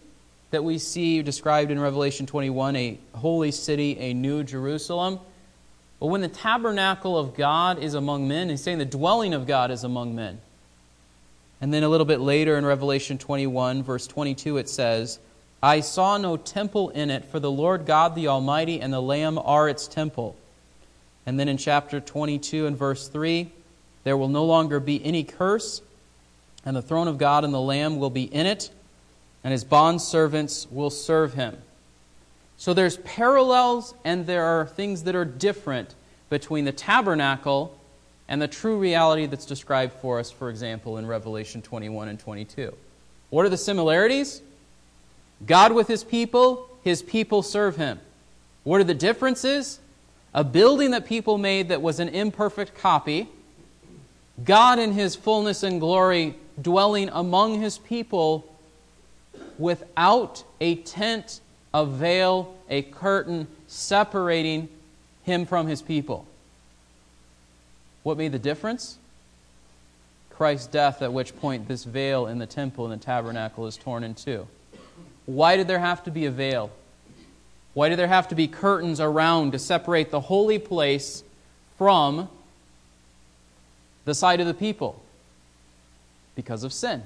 that 0.52 0.64
we 0.64 0.78
see 0.78 1.22
described 1.22 1.72
in 1.72 1.80
Revelation 1.80 2.26
21 2.26 2.76
a 2.76 3.00
holy 3.14 3.52
city, 3.52 3.98
a 3.98 4.14
new 4.14 4.44
Jerusalem. 4.44 5.20
But 6.00 6.08
when 6.08 6.22
the 6.22 6.28
tabernacle 6.28 7.18
of 7.18 7.36
God 7.36 7.82
is 7.82 7.94
among 7.94 8.28
men, 8.28 8.50
he's 8.50 8.62
saying 8.62 8.80
the 8.80 8.86
dwelling 8.86 9.34
of 9.34 9.48
God 9.48 9.72
is 9.72 9.84
among 9.84 10.16
men. 10.16 10.40
And 11.62 11.74
then 11.74 11.84
a 11.84 11.90
little 11.90 12.06
bit 12.06 12.20
later 12.20 12.58
in 12.58 12.66
Revelation 12.66 13.20
21, 13.20 13.84
verse 13.84 14.08
22, 14.08 14.58
it 14.58 14.68
says, 14.68 15.20
I 15.62 15.82
saw 15.82 16.18
no 16.18 16.38
temple 16.38 16.90
in 16.90 17.12
it, 17.12 17.26
for 17.26 17.40
the 17.40 17.52
Lord 17.52 17.86
God 17.86 18.16
the 18.16 18.28
Almighty 18.28 18.82
and 18.82 18.92
the 18.92 19.02
Lamb 19.02 19.38
are 19.38 19.70
its 19.70 19.88
temple. 19.88 20.36
And 21.28 21.40
then 21.40 21.48
in 21.48 21.58
chapter 21.58 22.00
22 22.00 22.66
and 22.66 22.76
verse 22.76 23.08
3, 23.08 23.52
there 24.04 24.18
will 24.18 24.30
no 24.30 24.46
longer 24.46 24.80
be 24.80 25.04
any 25.04 25.24
curse, 25.24 25.82
and 26.66 26.76
the 26.76 26.82
throne 26.82 27.08
of 27.08 27.18
God 27.18 27.44
and 27.44 27.54
the 27.54 27.62
Lamb 27.62 27.98
will 27.98 28.10
be 28.10 28.24
in 28.24 28.46
it 28.46 28.70
and 29.44 29.52
his 29.52 29.66
bondservants 29.66 30.72
will 30.72 30.90
serve 30.90 31.34
him. 31.34 31.58
So 32.58 32.74
there's 32.74 32.98
parallels 32.98 33.94
and 34.04 34.26
there 34.26 34.46
are 34.46 34.68
things 34.68 35.04
that 35.04 35.16
are 35.16 35.26
different 35.26 35.96
between 36.30 36.66
the 36.66 36.72
tabernacle 36.72 37.78
and 38.28 38.42
the 38.42 38.48
true 38.48 38.78
reality 38.78 39.26
that's 39.26 39.46
described 39.46 39.94
for 39.94 40.20
us, 40.20 40.32
for 40.32 40.50
example, 40.50 40.98
in 40.98 41.06
Revelation 41.06 41.62
21 41.62 42.08
and 42.08 42.20
22. 42.20 42.74
What 43.30 43.46
are 43.46 43.50
the 43.50 43.58
similarities? 43.58 44.42
God 45.46 45.72
with 45.72 45.88
his 45.88 46.04
people, 46.04 46.70
his 46.84 47.02
people 47.02 47.42
serve 47.42 47.76
him. 47.78 48.00
What 48.64 48.80
are 48.80 48.86
the 48.86 48.94
differences? 48.94 49.80
A 50.34 50.44
building 50.44 50.92
that 50.92 51.08
people 51.08 51.38
made 51.38 51.70
that 51.70 51.82
was 51.82 52.00
an 52.00 52.10
imperfect 52.10 52.78
copy, 52.78 53.28
God 54.44 54.80
in 54.80 54.94
his 54.94 55.16
fullness 55.16 55.64
and 55.64 55.80
glory 55.80 56.36
dwelling 56.62 57.10
among 57.12 57.62
his 57.62 57.78
people 57.78 58.48
without 59.58 60.44
a 60.60 60.76
tent, 60.76 61.42
a 61.74 61.86
veil, 61.86 62.56
a 62.70 62.82
curtain 62.82 63.48
separating 63.68 64.70
him 65.24 65.46
from 65.46 65.68
his 65.68 65.82
people. 65.82 66.26
What 68.04 68.18
made 68.18 68.32
the 68.32 68.40
difference? 68.40 68.98
Christ's 70.32 70.68
death, 70.68 71.02
at 71.02 71.14
which 71.14 71.36
point 71.38 71.68
this 71.68 71.84
veil 71.84 72.26
in 72.26 72.40
the 72.40 72.48
temple 72.48 72.90
and 72.90 73.00
the 73.00 73.06
tabernacle 73.06 73.68
is 73.68 73.78
torn 73.78 74.04
in 74.04 74.16
two. 74.16 74.48
Why 75.26 75.56
did 75.56 75.68
there 75.68 75.80
have 75.80 76.04
to 76.06 76.12
be 76.12 76.26
a 76.26 76.32
veil? 76.32 76.72
Why 77.74 77.90
did 77.90 78.00
there 78.00 78.08
have 78.08 78.28
to 78.30 78.36
be 78.36 78.48
curtains 78.48 79.00
around 79.00 79.52
to 79.52 79.60
separate 79.60 80.10
the 80.10 80.20
holy 80.20 80.58
place 80.58 81.24
from 81.78 82.28
the 84.06 84.16
sight 84.16 84.40
of 84.40 84.48
the 84.48 84.54
people? 84.54 85.02
Because 86.36 86.64
of 86.64 86.74
sin. 86.74 87.04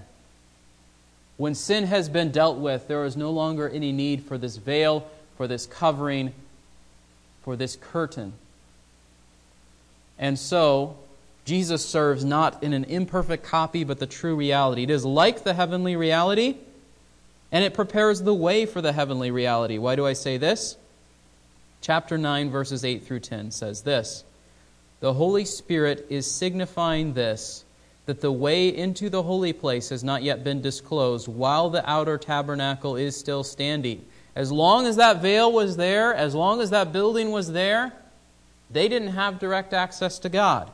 When 1.38 1.56
sin 1.56 1.86
has 1.86 2.08
been 2.08 2.32
dealt 2.32 2.58
with, 2.58 2.88
there 2.88 3.04
is 3.06 3.18
no 3.18 3.32
longer 3.32 3.68
any 3.68 3.92
need 3.92 4.24
for 4.24 4.38
this 4.38 4.58
veil, 4.58 5.08
for 5.36 5.48
this 5.48 5.66
covering, 5.66 6.34
for 7.44 7.56
this 7.56 7.76
curtain. 7.76 8.34
And 10.18 10.40
so, 10.40 10.98
Jesus 11.44 11.86
serves 11.86 12.24
not 12.24 12.64
in 12.64 12.74
an 12.74 12.86
imperfect 12.86 13.44
copy, 13.44 13.84
but 13.84 14.00
the 14.00 14.08
true 14.08 14.36
reality. 14.36 14.84
It 14.84 14.90
is 14.90 15.06
like 15.06 15.44
the 15.44 15.54
heavenly 15.54 15.96
reality, 15.96 16.56
and 17.52 17.64
it 17.64 17.74
prepares 17.74 18.22
the 18.22 18.34
way 18.34 18.66
for 18.66 18.82
the 18.82 18.94
heavenly 18.94 19.30
reality. 19.30 19.78
Why 19.78 19.96
do 19.96 20.06
I 20.06 20.14
say 20.14 20.38
this? 20.38 20.78
Chapter 21.82 22.18
9, 22.18 22.50
verses 22.50 22.84
8 22.84 23.06
through 23.06 23.20
10 23.20 23.52
says 23.52 23.82
this 23.82 24.24
The 25.06 25.14
Holy 25.14 25.46
Spirit 25.46 26.08
is 26.10 26.26
signifying 26.26 27.14
this 27.14 27.64
that 28.08 28.22
the 28.22 28.32
way 28.32 28.70
into 28.76 29.08
the 29.08 29.22
holy 29.22 29.54
place 29.54 29.90
has 29.90 30.04
not 30.04 30.24
yet 30.24 30.44
been 30.44 30.64
disclosed 30.64 31.28
while 31.28 31.70
the 31.70 31.88
outer 31.88 32.18
tabernacle 32.18 32.96
is 32.96 33.16
still 33.16 33.44
standing. 33.44 34.04
As 34.36 34.52
long 34.52 34.88
as 34.88 34.96
that 34.96 35.22
veil 35.22 35.52
was 35.52 35.78
there, 35.78 36.12
as 36.12 36.34
long 36.34 36.60
as 36.60 36.72
that 36.72 36.92
building 36.92 37.32
was 37.32 37.52
there, 37.52 37.94
they 38.72 38.88
didn't 38.88 39.10
have 39.10 39.38
direct 39.38 39.76
access 39.76 40.18
to 40.18 40.28
God. 40.28 40.72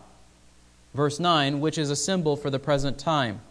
Verse 0.94 1.20
9, 1.20 1.60
which 1.60 1.78
is 1.78 1.90
a 1.90 1.96
symbol 1.98 2.38
for 2.38 2.50
the 2.50 2.58
present 2.58 2.98
time. 2.98 3.42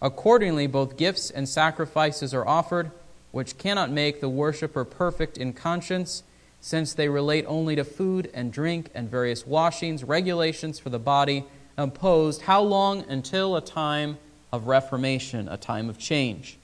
Accordingly, 0.00 0.68
both 0.68 0.96
gifts 0.96 1.28
and 1.28 1.48
sacrifices 1.48 2.32
are 2.32 2.46
offered, 2.46 2.92
which 3.32 3.58
cannot 3.58 3.90
make 3.90 4.20
the 4.20 4.28
worshiper 4.28 4.84
perfect 4.84 5.36
in 5.36 5.52
conscience, 5.54 6.22
since 6.60 6.92
they 6.92 7.08
relate 7.08 7.44
only 7.46 7.76
to 7.76 7.84
food 7.84 8.30
and 8.34 8.52
drink 8.52 8.90
and 8.94 9.10
various 9.10 9.46
washings, 9.46 10.04
regulations 10.04 10.78
for 10.78 10.90
the 10.90 10.98
body 10.98 11.44
imposed 11.76 12.42
how 12.42 12.60
long? 12.60 13.04
Until 13.08 13.56
a 13.56 13.60
time 13.60 14.18
of 14.52 14.66
reformation, 14.66 15.48
a 15.48 15.56
time 15.56 15.88
of 15.88 15.98
change. 15.98 16.58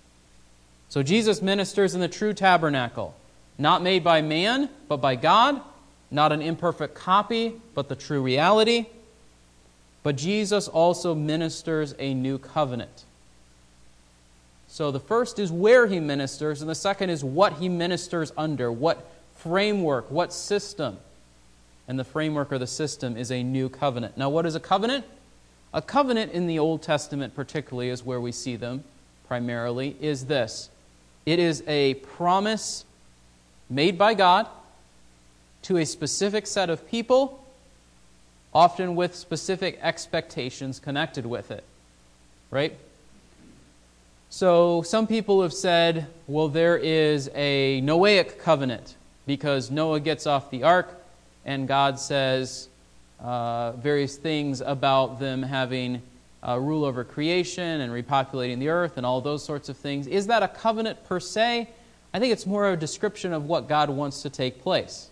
So 0.89 1.03
Jesus 1.03 1.43
ministers 1.43 1.95
in 1.95 2.01
the 2.01 2.09
true 2.09 2.33
tabernacle, 2.33 3.15
not 3.59 3.83
made 3.83 4.03
by 4.03 4.23
man, 4.23 4.69
but 4.89 4.99
by 4.99 5.17
God, 5.17 5.61
not 6.11 6.33
an 6.33 6.43
imperfect 6.43 6.95
copy, 6.95 7.61
but 7.75 7.89
the 7.89 7.97
true 7.97 8.23
reality. 8.23 8.87
But 10.03 10.17
Jesus 10.17 10.69
also 10.69 11.15
ministers 11.15 11.95
a 11.99 12.15
new 12.15 12.39
covenant. 12.39 13.05
So 14.69 14.91
the 14.91 15.01
first 15.01 15.39
is 15.39 15.53
where 15.53 15.87
he 15.87 16.01
ministers, 16.01 16.61
and 16.61 16.69
the 16.69 16.75
second 16.75 17.11
is 17.11 17.23
what 17.25 17.55
he 17.55 17.69
ministers 17.69 18.33
under, 18.37 18.71
what 18.71 19.09
framework, 19.45 20.11
what 20.11 20.33
system 20.33 20.97
and 21.87 21.99
the 21.99 22.05
framework 22.05 22.51
or 22.51 22.59
the 22.59 22.67
system 22.67 23.15
is 23.15 23.31
a 23.31 23.43
new 23.43 23.69
covenant. 23.69 24.17
Now, 24.17 24.31
what 24.31 24.47
is 24.47 24.55
a 24.55 24.61
covenant? 24.61 25.05
A 25.75 25.83
covenant 25.83 26.33
in 26.33 26.47
the 26.47 26.59
Old 26.59 26.83
Testament, 26.83 27.37
particularly, 27.37 27.91
is 27.91 28.03
where 28.03 28.21
we 28.21 28.33
see 28.33 28.57
them 28.57 28.85
primarily, 29.29 29.97
is 30.01 30.27
this 30.27 30.71
it 31.27 31.39
is 31.39 31.63
a 31.67 31.95
promise 31.95 32.87
made 33.69 33.99
by 33.99 34.15
God 34.15 34.49
to 35.63 35.77
a 35.77 35.85
specific 35.85 36.47
set 36.47 36.71
of 36.71 36.89
people, 36.89 37.45
often 38.55 38.95
with 38.97 39.15
specific 39.15 39.79
expectations 39.83 40.79
connected 40.79 41.27
with 41.27 41.51
it. 41.51 41.65
Right? 42.51 42.79
So, 44.31 44.81
some 44.83 45.07
people 45.07 45.43
have 45.43 45.53
said, 45.53 46.07
well, 46.27 46.49
there 46.49 46.79
is 46.79 47.31
a 47.35 47.83
Noahic 47.83 48.39
covenant 48.39 48.95
because 49.27 49.71
Noah 49.71 50.01
gets 50.01 50.27
off 50.27 50.51
the 50.51 50.63
ark 50.63 51.03
and 51.45 51.69
God 51.69 51.99
says 51.99 52.69
uh, 53.21 53.73
various 53.73 54.17
things 54.17 54.61
about 54.61 55.19
them 55.19 55.43
having 55.43 56.03
uh, 56.47 56.59
rule 56.59 56.85
over 56.85 57.05
creation 57.05 57.81
and 57.81 57.93
repopulating 57.93 58.59
the 58.59 58.69
earth 58.69 58.97
and 58.97 59.07
all 59.07 59.21
those 59.21 59.45
sorts 59.45 59.69
of 59.69 59.77
things. 59.77 60.07
Is 60.07 60.27
that 60.27 60.43
a 60.43 60.49
covenant 60.49 61.05
per 61.05 61.21
se? 61.21 61.69
I 62.13 62.19
think 62.19 62.33
it's 62.33 62.47
more 62.47 62.67
of 62.67 62.75
a 62.75 62.77
description 62.77 63.33
of 63.33 63.47
what 63.47 63.69
God 63.69 63.91
wants 63.91 64.23
to 64.23 64.31
take 64.31 64.63
place. 64.63 65.09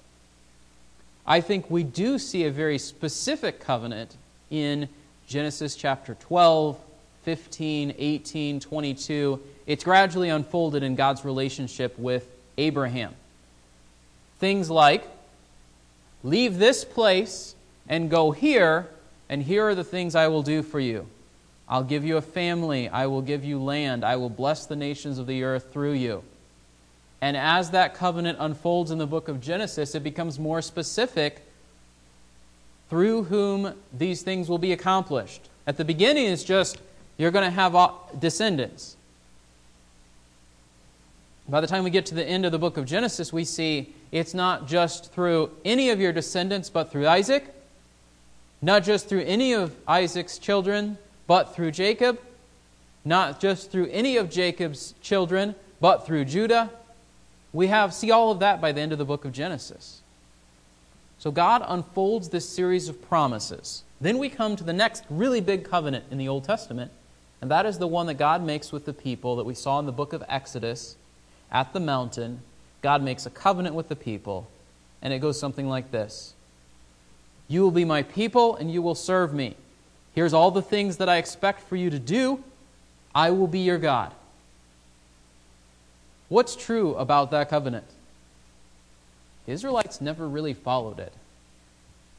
I 1.26 1.40
think 1.40 1.70
we 1.70 1.84
do 1.84 2.18
see 2.18 2.44
a 2.44 2.50
very 2.50 2.78
specific 2.78 3.60
covenant 3.60 4.16
in 4.50 4.88
Genesis 5.26 5.76
chapter 5.76 6.14
12, 6.14 6.78
15, 7.22 7.94
18, 7.96 8.60
22. 8.60 9.40
It's 9.66 9.84
gradually 9.84 10.28
unfolded 10.28 10.82
in 10.82 10.96
God's 10.96 11.24
relationship 11.24 11.98
with 11.98 12.28
Abraham. 12.58 13.14
Things 14.42 14.68
like 14.68 15.04
Leave 16.22 16.58
this 16.58 16.84
place 16.84 17.54
and 17.88 18.08
go 18.08 18.30
here, 18.30 18.88
and 19.28 19.42
here 19.42 19.66
are 19.66 19.74
the 19.74 19.84
things 19.84 20.14
I 20.14 20.28
will 20.28 20.42
do 20.42 20.62
for 20.62 20.78
you. 20.78 21.06
I'll 21.68 21.82
give 21.82 22.04
you 22.04 22.16
a 22.16 22.22
family. 22.22 22.88
I 22.88 23.06
will 23.06 23.22
give 23.22 23.44
you 23.44 23.60
land. 23.60 24.04
I 24.04 24.16
will 24.16 24.28
bless 24.28 24.66
the 24.66 24.76
nations 24.76 25.18
of 25.18 25.26
the 25.26 25.42
earth 25.42 25.72
through 25.72 25.94
you. 25.94 26.22
And 27.20 27.36
as 27.36 27.70
that 27.70 27.94
covenant 27.94 28.38
unfolds 28.40 28.90
in 28.90 28.98
the 28.98 29.06
book 29.06 29.28
of 29.28 29.40
Genesis, 29.40 29.94
it 29.94 30.02
becomes 30.02 30.38
more 30.38 30.60
specific 30.60 31.42
through 32.90 33.24
whom 33.24 33.74
these 33.96 34.22
things 34.22 34.48
will 34.48 34.58
be 34.58 34.72
accomplished. 34.72 35.48
At 35.66 35.76
the 35.76 35.84
beginning, 35.84 36.26
it's 36.26 36.44
just 36.44 36.78
you're 37.16 37.30
going 37.30 37.44
to 37.44 37.50
have 37.50 37.74
uh, 37.74 37.92
descendants. 38.18 38.96
By 41.52 41.60
the 41.60 41.66
time 41.66 41.84
we 41.84 41.90
get 41.90 42.06
to 42.06 42.14
the 42.14 42.26
end 42.26 42.46
of 42.46 42.52
the 42.52 42.58
book 42.58 42.78
of 42.78 42.86
Genesis, 42.86 43.30
we 43.30 43.44
see 43.44 43.92
it's 44.10 44.32
not 44.32 44.66
just 44.66 45.12
through 45.12 45.50
any 45.66 45.90
of 45.90 46.00
your 46.00 46.10
descendants, 46.10 46.70
but 46.70 46.90
through 46.90 47.06
Isaac, 47.06 47.44
not 48.62 48.84
just 48.84 49.06
through 49.06 49.24
any 49.24 49.52
of 49.52 49.76
Isaac's 49.86 50.38
children, 50.38 50.96
but 51.26 51.54
through 51.54 51.72
Jacob, 51.72 52.18
not 53.04 53.38
just 53.38 53.70
through 53.70 53.88
any 53.88 54.16
of 54.16 54.30
Jacob's 54.30 54.94
children, 55.02 55.54
but 55.78 56.06
through 56.06 56.24
Judah. 56.24 56.70
We 57.52 57.66
have 57.66 57.92
see 57.92 58.10
all 58.10 58.30
of 58.30 58.38
that 58.38 58.62
by 58.62 58.72
the 58.72 58.80
end 58.80 58.92
of 58.92 58.98
the 58.98 59.04
book 59.04 59.26
of 59.26 59.32
Genesis. 59.32 60.00
So 61.18 61.30
God 61.30 61.62
unfolds 61.68 62.30
this 62.30 62.48
series 62.48 62.88
of 62.88 63.06
promises. 63.06 63.82
Then 64.00 64.16
we 64.16 64.30
come 64.30 64.56
to 64.56 64.64
the 64.64 64.72
next 64.72 65.04
really 65.10 65.42
big 65.42 65.68
covenant 65.68 66.06
in 66.10 66.16
the 66.16 66.28
Old 66.28 66.44
Testament, 66.44 66.90
and 67.42 67.50
that 67.50 67.66
is 67.66 67.76
the 67.76 67.86
one 67.86 68.06
that 68.06 68.14
God 68.14 68.42
makes 68.42 68.72
with 68.72 68.86
the 68.86 68.94
people 68.94 69.36
that 69.36 69.44
we 69.44 69.52
saw 69.52 69.78
in 69.78 69.84
the 69.84 69.92
book 69.92 70.14
of 70.14 70.24
Exodus 70.30 70.96
at 71.52 71.72
the 71.72 71.80
mountain. 71.80 72.40
God 72.80 73.02
makes 73.02 73.26
a 73.26 73.30
covenant 73.30 73.76
with 73.76 73.88
the 73.88 73.94
people, 73.94 74.48
and 75.00 75.12
it 75.12 75.20
goes 75.20 75.38
something 75.38 75.68
like 75.68 75.92
this 75.92 76.34
You 77.46 77.62
will 77.62 77.70
be 77.70 77.84
my 77.84 78.02
people, 78.02 78.56
and 78.56 78.72
you 78.72 78.82
will 78.82 78.96
serve 78.96 79.32
me. 79.32 79.56
Here's 80.14 80.32
all 80.32 80.50
the 80.50 80.62
things 80.62 80.96
that 80.96 81.08
I 81.08 81.18
expect 81.18 81.60
for 81.60 81.76
you 81.76 81.90
to 81.90 81.98
do. 81.98 82.42
I 83.14 83.30
will 83.30 83.46
be 83.46 83.60
your 83.60 83.78
God. 83.78 84.12
What's 86.28 86.56
true 86.56 86.94
about 86.94 87.30
that 87.30 87.50
covenant? 87.50 87.84
The 89.46 89.52
Israelites 89.52 90.00
never 90.00 90.26
really 90.28 90.54
followed 90.54 90.98
it. 90.98 91.12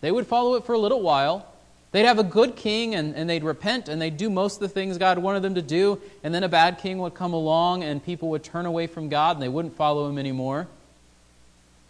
They 0.02 0.12
would 0.12 0.28
follow 0.28 0.56
it 0.56 0.66
for 0.66 0.74
a 0.74 0.78
little 0.78 1.02
while, 1.02 1.48
They'd 1.94 2.06
have 2.06 2.18
a 2.18 2.24
good 2.24 2.56
king 2.56 2.96
and, 2.96 3.16
and 3.16 3.30
they'd 3.30 3.44
repent 3.44 3.88
and 3.88 4.02
they'd 4.02 4.18
do 4.18 4.28
most 4.30 4.56
of 4.56 4.62
the 4.62 4.68
things 4.68 4.98
God 4.98 5.20
wanted 5.20 5.44
them 5.44 5.54
to 5.56 5.62
do, 5.62 6.02
and 6.24 6.34
then 6.34 6.44
a 6.44 6.50
bad 6.50 6.80
king 6.80 6.98
would 6.98 7.14
come 7.14 7.34
along 7.34 7.84
and 7.84 8.04
people 8.04 8.30
would 8.30 8.44
turn 8.44 8.66
away 8.66 8.88
from 8.88 9.10
God 9.10 9.36
and 9.36 9.44
they 9.44 9.48
wouldn't 9.48 9.76
follow 9.76 10.10
him 10.10 10.18
anymore. 10.18 10.68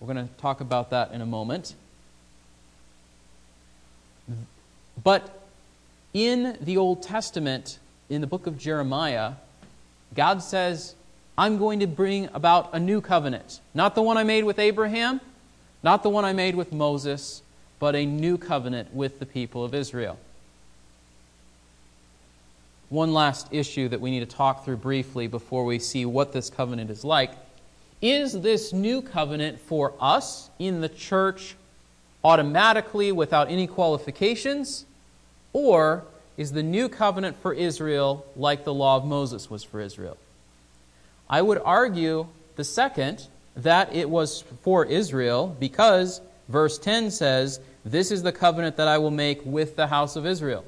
We're 0.01 0.13
going 0.13 0.27
to 0.27 0.33
talk 0.35 0.59
about 0.59 0.89
that 0.89 1.13
in 1.13 1.21
a 1.21 1.25
moment. 1.25 1.73
But 5.01 5.41
in 6.13 6.57
the 6.59 6.75
Old 6.75 7.01
Testament, 7.01 7.79
in 8.09 8.19
the 8.19 8.27
book 8.27 8.45
of 8.45 8.57
Jeremiah, 8.57 9.35
God 10.13 10.43
says, 10.43 10.95
I'm 11.37 11.57
going 11.57 11.79
to 11.79 11.87
bring 11.87 12.27
about 12.33 12.73
a 12.73 12.79
new 12.79 12.99
covenant. 12.99 13.61
Not 13.73 13.95
the 13.95 14.01
one 14.01 14.17
I 14.17 14.23
made 14.23 14.43
with 14.43 14.59
Abraham, 14.59 15.21
not 15.81 16.03
the 16.03 16.09
one 16.09 16.25
I 16.25 16.33
made 16.33 16.55
with 16.55 16.73
Moses, 16.73 17.41
but 17.83 17.97
a 17.97 18.05
new 18.05 18.37
covenant 18.37 18.93
with 18.93 19.19
the 19.19 19.25
people 19.25 19.65
of 19.65 19.75
Israel. 19.75 20.17
One 22.87 23.11
last 23.11 23.49
issue 23.51 23.89
that 23.89 23.99
we 23.99 24.09
need 24.09 24.21
to 24.21 24.25
talk 24.25 24.63
through 24.63 24.77
briefly 24.77 25.27
before 25.27 25.65
we 25.65 25.79
see 25.79 26.05
what 26.05 26.31
this 26.31 26.49
covenant 26.49 26.89
is 26.89 27.03
like. 27.03 27.31
Is 28.01 28.39
this 28.39 28.71
new 28.71 29.01
covenant 29.01 29.59
for 29.59 29.91
us 29.99 30.49
in 30.59 30.79
the 30.79 30.87
church 30.87 31.57
automatically 32.23 33.11
without 33.11 33.51
any 33.51 33.67
qualifications? 33.67 34.85
Or 35.51 36.05
is 36.37 36.53
the 36.53 36.63
new 36.63 36.87
covenant 36.87 37.35
for 37.35 37.53
Israel 37.53 38.25
like 38.37 38.63
the 38.63 38.73
law 38.73 38.95
of 38.95 39.03
Moses 39.03 39.49
was 39.49 39.65
for 39.65 39.81
Israel? 39.81 40.15
I 41.29 41.41
would 41.41 41.61
argue 41.65 42.27
the 42.55 42.63
second, 42.63 43.27
that 43.57 43.93
it 43.93 44.09
was 44.09 44.45
for 44.61 44.85
Israel 44.85 45.53
because 45.59 46.21
verse 46.47 46.77
10 46.77 47.11
says, 47.11 47.59
this 47.85 48.11
is 48.11 48.23
the 48.23 48.31
covenant 48.31 48.77
that 48.77 48.87
I 48.87 48.97
will 48.97 49.11
make 49.11 49.41
with 49.45 49.75
the 49.75 49.87
house 49.87 50.15
of 50.15 50.25
Israel. 50.25 50.65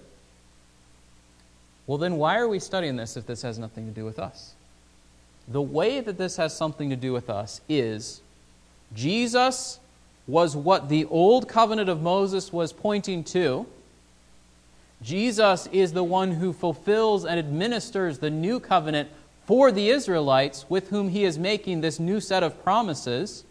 Well, 1.87 1.97
then 1.97 2.17
why 2.17 2.37
are 2.37 2.47
we 2.47 2.59
studying 2.59 2.95
this 2.95 3.15
if 3.15 3.25
this 3.25 3.41
has 3.43 3.59
nothing 3.59 3.85
to 3.85 3.91
do 3.91 4.05
with 4.05 4.19
us? 4.19 4.53
The 5.47 5.61
way 5.61 5.99
that 5.99 6.17
this 6.17 6.37
has 6.37 6.55
something 6.55 6.89
to 6.89 6.95
do 6.95 7.13
with 7.13 7.29
us 7.29 7.61
is 7.69 8.21
Jesus 8.93 9.79
was 10.27 10.55
what 10.55 10.89
the 10.89 11.05
old 11.05 11.47
covenant 11.47 11.89
of 11.89 12.01
Moses 12.01 12.51
was 12.51 12.73
pointing 12.73 13.23
to. 13.25 13.67
Jesus 15.01 15.67
is 15.67 15.93
the 15.93 16.03
one 16.03 16.31
who 16.31 16.51
fulfills 16.51 17.25
and 17.25 17.37
administers 17.37 18.17
the 18.17 18.31
new 18.31 18.59
covenant 18.59 19.09
for 19.45 19.71
the 19.71 19.89
Israelites 19.89 20.65
with 20.67 20.89
whom 20.89 21.09
he 21.09 21.23
is 21.23 21.37
making 21.37 21.81
this 21.81 21.99
new 21.99 22.19
set 22.19 22.41
of 22.41 22.63
promises. 22.63 23.43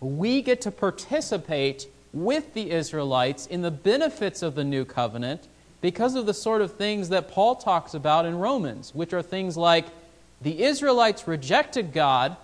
We 0.00 0.42
get 0.42 0.60
to 0.62 0.70
participate 0.70 1.86
with 2.12 2.54
the 2.54 2.70
Israelites 2.70 3.46
in 3.46 3.62
the 3.62 3.70
benefits 3.70 4.42
of 4.42 4.54
the 4.54 4.64
new 4.64 4.84
covenant 4.84 5.48
because 5.80 6.14
of 6.14 6.26
the 6.26 6.34
sort 6.34 6.62
of 6.62 6.74
things 6.74 7.10
that 7.10 7.30
Paul 7.30 7.56
talks 7.56 7.94
about 7.94 8.26
in 8.26 8.38
Romans, 8.38 8.94
which 8.94 9.12
are 9.12 9.22
things 9.22 9.56
like 9.56 9.86
the 10.40 10.62
Israelites 10.62 11.26
rejected 11.28 11.92
God, 11.92 12.36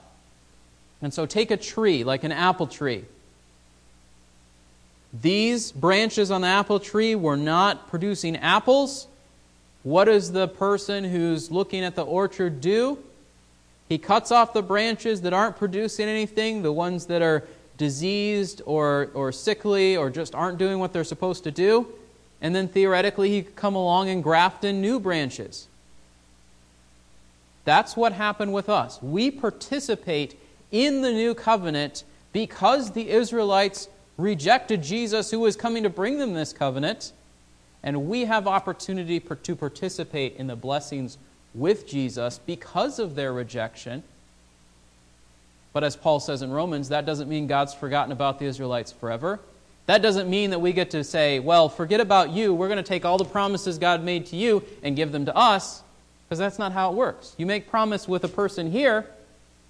and 1.01 1.13
so 1.13 1.27
take 1.27 1.51
a 1.51 1.57
tree, 1.57 2.05
like 2.05 2.25
an 2.25 2.33
apple 2.33 2.67
tree. 2.67 3.05
These 5.13 5.73
branches 5.73 6.31
on 6.31 6.41
the 6.41 6.49
apple 6.49 6.81
tree 6.81 7.15
were 7.15 7.37
not 7.37 7.89
producing 7.89 8.37
apples. 8.37 9.07
What 9.83 10.05
does 10.05 10.33
the 10.33 10.49
person 10.49 11.05
who's 11.05 11.51
looking 11.51 11.85
at 11.85 11.97
the 11.97 12.05
orchard 12.05 12.61
do? 12.61 12.99
He 13.93 13.99
cuts 13.99 14.33
off 14.33 14.55
the 14.55 14.63
branches 14.63 15.21
that 15.21 15.35
aren't 15.35 15.59
producing 15.59 16.09
anything, 16.09 16.63
the 16.63 16.73
ones 16.73 17.05
that 17.09 17.21
are 17.21 17.47
diseased 17.77 18.63
or, 18.65 19.11
or 19.13 19.33
sickly 19.33 19.99
or 19.99 20.09
just 20.09 20.35
aren't 20.35 20.57
doing 20.57 20.79
what 20.79 20.95
they're 20.95 21.05
supposed 21.05 21.45
to 21.45 21.51
do. 21.51 21.87
And 22.41 22.57
then 22.57 22.69
theoretically, 22.69 23.29
he 23.29 23.43
could 23.43 23.55
come 23.55 23.75
along 23.75 24.09
and 24.09 24.23
graft 24.23 24.65
in 24.65 24.81
new 24.81 24.99
branches. 24.99 25.69
That's 27.67 27.95
what 27.95 28.15
happened 28.15 28.55
with 28.55 28.71
us. 28.71 28.99
We 29.03 29.31
participate 29.31 30.41
in 30.71 31.03
the 31.03 31.13
new 31.13 31.35
covenant 31.35 32.05
because 32.33 32.93
the 32.93 33.11
Israelites 33.11 33.91
rejected 34.17 34.83
Jesus, 34.83 35.31
who 35.31 35.41
was 35.41 35.55
coming 35.55 35.83
to 35.83 35.91
bring 35.91 36.17
them 36.17 36.33
this 36.33 36.55
covenant. 36.55 37.13
And 37.83 38.09
we 38.09 38.25
have 38.25 38.47
opportunity 38.47 39.21
to 39.21 39.55
participate 39.55 40.37
in 40.37 40.47
the 40.47 40.57
blessings 40.57 41.19
with 41.55 41.87
Jesus 41.87 42.39
because 42.39 42.99
of 42.99 43.15
their 43.15 43.33
rejection. 43.33 44.03
But 45.73 45.85
as 45.85 45.97
Paul 45.97 46.21
says 46.21 46.43
in 46.43 46.51
Romans, 46.51 46.91
that 46.91 47.07
doesn't 47.07 47.29
mean 47.29 47.47
God's 47.47 47.75
forgotten 47.75 48.13
about 48.13 48.39
the 48.39 48.47
Israelites 48.47 48.93
forever. 48.93 49.41
That 49.87 50.03
doesn't 50.03 50.31
mean 50.31 50.51
that 50.51 50.61
we 50.61 50.73
get 50.73 50.91
to 50.91 51.03
say, 51.03 51.41
well, 51.41 51.69
forget 51.69 52.01
about 52.01 52.31
you. 52.31 52.55
We're 52.55 52.69
going 52.69 52.77
to 52.77 52.83
take 52.83 53.05
all 53.05 53.19
the 53.19 53.25
promises 53.25 53.79
God 53.79 54.03
made 54.03 54.27
to 54.27 54.37
you 54.37 54.63
and 54.83 54.95
give 54.95 55.13
them 55.13 55.27
to 55.27 55.37
us, 55.37 55.83
because 56.25 56.39
that's 56.39 56.59
not 56.59 56.73
how 56.73 56.91
it 56.91 56.95
works. 56.95 57.35
You 57.37 57.47
make 57.47 57.69
promise 57.69 58.07
with 58.07 58.23
a 58.25 58.29
person 58.29 58.71
here, 58.71 59.07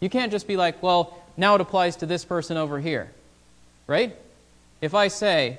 you 0.00 0.10
can't 0.10 0.30
just 0.30 0.46
be 0.46 0.56
like, 0.56 0.82
well, 0.82 1.18
now 1.36 1.54
it 1.54 1.60
applies 1.60 1.96
to 1.96 2.06
this 2.06 2.24
person 2.24 2.56
over 2.56 2.78
here. 2.78 3.10
Right? 3.86 4.14
If 4.80 4.94
I 4.94 5.08
say, 5.08 5.58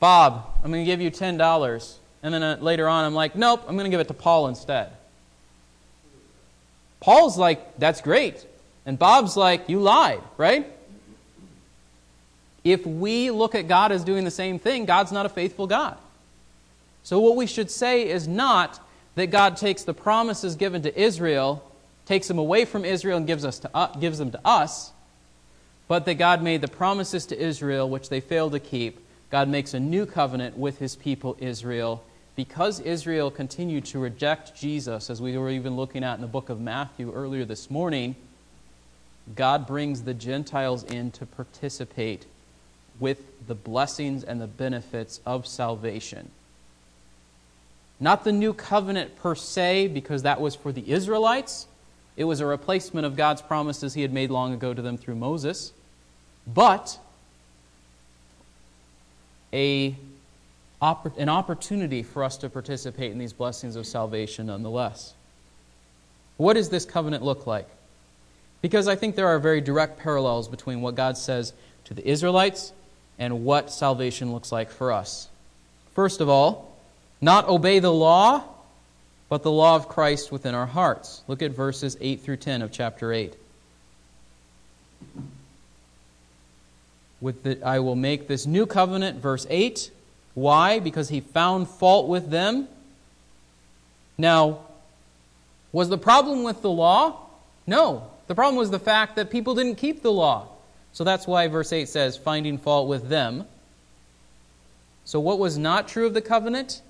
Bob, 0.00 0.46
I'm 0.62 0.70
going 0.70 0.84
to 0.84 0.90
give 0.90 1.00
you 1.00 1.10
$10, 1.10 1.94
and 2.22 2.34
then 2.34 2.42
uh, 2.42 2.56
later 2.60 2.88
on 2.88 3.04
I'm 3.04 3.14
like, 3.14 3.36
nope, 3.36 3.62
I'm 3.68 3.76
going 3.76 3.84
to 3.84 3.90
give 3.90 4.00
it 4.00 4.08
to 4.08 4.14
Paul 4.14 4.48
instead. 4.48 4.90
Paul's 7.04 7.36
like, 7.36 7.78
that's 7.78 8.00
great. 8.00 8.46
And 8.86 8.98
Bob's 8.98 9.36
like, 9.36 9.68
you 9.68 9.78
lied, 9.78 10.22
right? 10.38 10.66
If 12.64 12.86
we 12.86 13.30
look 13.30 13.54
at 13.54 13.68
God 13.68 13.92
as 13.92 14.04
doing 14.04 14.24
the 14.24 14.30
same 14.30 14.58
thing, 14.58 14.86
God's 14.86 15.12
not 15.12 15.26
a 15.26 15.28
faithful 15.28 15.66
God. 15.66 15.98
So, 17.02 17.20
what 17.20 17.36
we 17.36 17.46
should 17.46 17.70
say 17.70 18.08
is 18.08 18.26
not 18.26 18.80
that 19.16 19.26
God 19.26 19.58
takes 19.58 19.82
the 19.82 19.92
promises 19.92 20.56
given 20.56 20.80
to 20.80 20.98
Israel, 20.98 21.70
takes 22.06 22.26
them 22.26 22.38
away 22.38 22.64
from 22.64 22.86
Israel, 22.86 23.18
and 23.18 23.26
gives, 23.26 23.44
us 23.44 23.58
to, 23.58 23.70
uh, 23.74 23.94
gives 23.98 24.16
them 24.16 24.30
to 24.30 24.40
us, 24.42 24.90
but 25.86 26.06
that 26.06 26.14
God 26.14 26.42
made 26.42 26.62
the 26.62 26.68
promises 26.68 27.26
to 27.26 27.38
Israel, 27.38 27.86
which 27.86 28.08
they 28.08 28.20
failed 28.20 28.52
to 28.52 28.60
keep. 28.60 28.98
God 29.30 29.50
makes 29.50 29.74
a 29.74 29.80
new 29.80 30.06
covenant 30.06 30.56
with 30.56 30.78
his 30.78 30.96
people, 30.96 31.36
Israel. 31.38 32.02
Because 32.36 32.80
Israel 32.80 33.30
continued 33.30 33.84
to 33.86 33.98
reject 33.98 34.56
Jesus, 34.56 35.08
as 35.08 35.22
we 35.22 35.36
were 35.38 35.50
even 35.50 35.76
looking 35.76 36.02
at 36.02 36.14
in 36.14 36.20
the 36.20 36.26
book 36.26 36.48
of 36.48 36.60
Matthew 36.60 37.12
earlier 37.12 37.44
this 37.44 37.70
morning, 37.70 38.16
God 39.36 39.66
brings 39.66 40.02
the 40.02 40.14
Gentiles 40.14 40.82
in 40.84 41.10
to 41.12 41.26
participate 41.26 42.26
with 42.98 43.46
the 43.46 43.54
blessings 43.54 44.24
and 44.24 44.40
the 44.40 44.46
benefits 44.46 45.20
of 45.24 45.46
salvation. 45.46 46.30
Not 48.00 48.24
the 48.24 48.32
new 48.32 48.52
covenant 48.52 49.16
per 49.16 49.34
se, 49.34 49.88
because 49.88 50.22
that 50.22 50.40
was 50.40 50.54
for 50.54 50.72
the 50.72 50.90
Israelites. 50.90 51.66
It 52.16 52.24
was 52.24 52.40
a 52.40 52.46
replacement 52.46 53.06
of 53.06 53.16
God's 53.16 53.42
promises 53.42 53.94
he 53.94 54.02
had 54.02 54.12
made 54.12 54.30
long 54.30 54.52
ago 54.52 54.74
to 54.74 54.82
them 54.82 54.98
through 54.98 55.16
Moses. 55.16 55.72
But 56.46 56.98
a, 59.52 59.96
an 61.16 61.28
opportunity 61.28 62.02
for 62.02 62.24
us 62.24 62.36
to 62.38 62.50
participate 62.50 63.12
in 63.12 63.18
these 63.18 63.32
blessings 63.32 63.76
of 63.76 63.86
salvation 63.86 64.46
nonetheless. 64.46 65.14
What 66.36 66.54
does 66.54 66.68
this 66.68 66.84
covenant 66.84 67.22
look 67.22 67.46
like? 67.46 67.68
Because 68.60 68.88
I 68.88 68.96
think 68.96 69.14
there 69.14 69.28
are 69.28 69.38
very 69.38 69.60
direct 69.60 69.98
parallels 69.98 70.48
between 70.48 70.80
what 70.80 70.94
God 70.94 71.16
says 71.16 71.52
to 71.84 71.94
the 71.94 72.06
Israelites 72.08 72.72
and 73.18 73.44
what 73.44 73.70
salvation 73.70 74.32
looks 74.32 74.50
like 74.50 74.70
for 74.70 74.90
us. 74.90 75.28
First 75.94 76.20
of 76.20 76.28
all, 76.28 76.72
not 77.20 77.48
obey 77.48 77.78
the 77.78 77.92
law, 77.92 78.42
but 79.28 79.42
the 79.42 79.50
law 79.50 79.76
of 79.76 79.88
Christ 79.88 80.32
within 80.32 80.54
our 80.54 80.66
hearts. 80.66 81.22
Look 81.28 81.42
at 81.42 81.52
verses 81.52 81.96
8 82.00 82.20
through 82.20 82.38
10 82.38 82.62
of 82.62 82.72
chapter 82.72 83.12
8. 83.12 83.34
With 87.20 87.42
the, 87.42 87.62
I 87.64 87.78
will 87.78 87.96
make 87.96 88.28
this 88.28 88.46
new 88.46 88.66
covenant, 88.66 89.20
verse 89.20 89.46
8. 89.48 89.90
Why? 90.34 90.78
Because 90.80 91.08
he 91.08 91.20
found 91.20 91.68
fault 91.68 92.08
with 92.08 92.30
them. 92.30 92.68
Now, 94.18 94.60
was 95.72 95.88
the 95.88 95.98
problem 95.98 96.42
with 96.42 96.62
the 96.62 96.70
law? 96.70 97.20
No. 97.66 98.10
The 98.26 98.34
problem 98.34 98.56
was 98.56 98.70
the 98.70 98.78
fact 98.78 99.16
that 99.16 99.30
people 99.30 99.54
didn't 99.54 99.76
keep 99.76 100.02
the 100.02 100.12
law. 100.12 100.48
So 100.92 101.04
that's 101.04 101.26
why 101.26 101.48
verse 101.48 101.72
8 101.72 101.88
says, 101.88 102.16
finding 102.16 102.58
fault 102.58 102.88
with 102.88 103.08
them. 103.08 103.46
So, 105.04 105.20
what 105.20 105.38
was 105.38 105.58
not 105.58 105.86
true 105.86 106.06
of 106.06 106.14
the 106.14 106.22
covenant? 106.22 106.80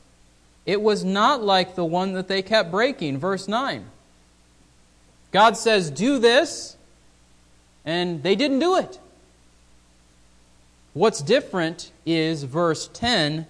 It 0.67 0.81
was 0.81 1.05
not 1.05 1.43
like 1.43 1.75
the 1.75 1.85
one 1.85 2.13
that 2.13 2.29
they 2.29 2.43
kept 2.43 2.71
breaking. 2.71 3.19
Verse 3.19 3.49
9. 3.49 3.85
God 5.33 5.57
says, 5.57 5.91
Do 5.91 6.19
this, 6.19 6.77
and 7.85 8.23
they 8.23 8.37
didn't 8.37 8.61
do 8.61 8.77
it. 8.77 9.01
What's 10.95 11.21
different 11.21 11.93
is 12.07 12.45
verse 12.45 12.89
10 12.93 13.47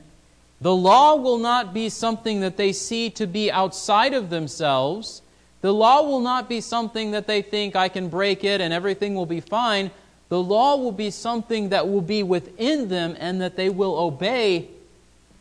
the 0.61 0.75
law 0.75 1.17
will 1.17 1.39
not 1.39 1.75
be 1.75 1.89
something 1.91 2.41
that 2.41 2.57
they 2.57 2.73
see 2.73 3.11
to 3.11 3.27
be 3.27 3.51
outside 3.51 4.15
of 4.15 4.31
themselves 4.31 5.21
the 5.65 5.73
law 5.73 6.03
will 6.03 6.21
not 6.21 6.47
be 6.47 6.61
something 6.61 7.13
that 7.13 7.27
they 7.27 7.41
think 7.41 7.75
I 7.75 7.89
can 7.89 8.11
break 8.11 8.45
it 8.45 8.61
and 8.61 8.71
everything 8.71 9.15
will 9.15 9.25
be 9.25 9.41
fine. 9.41 9.91
The 10.29 10.39
law 10.39 10.77
will 10.77 10.93
be 10.93 11.11
something 11.11 11.71
that 11.71 11.89
will 11.89 12.03
be 12.03 12.23
within 12.23 12.89
them 12.89 13.17
and 13.19 13.41
that 13.41 13.57
they 13.57 13.71
will 13.71 13.97
obey 13.97 14.69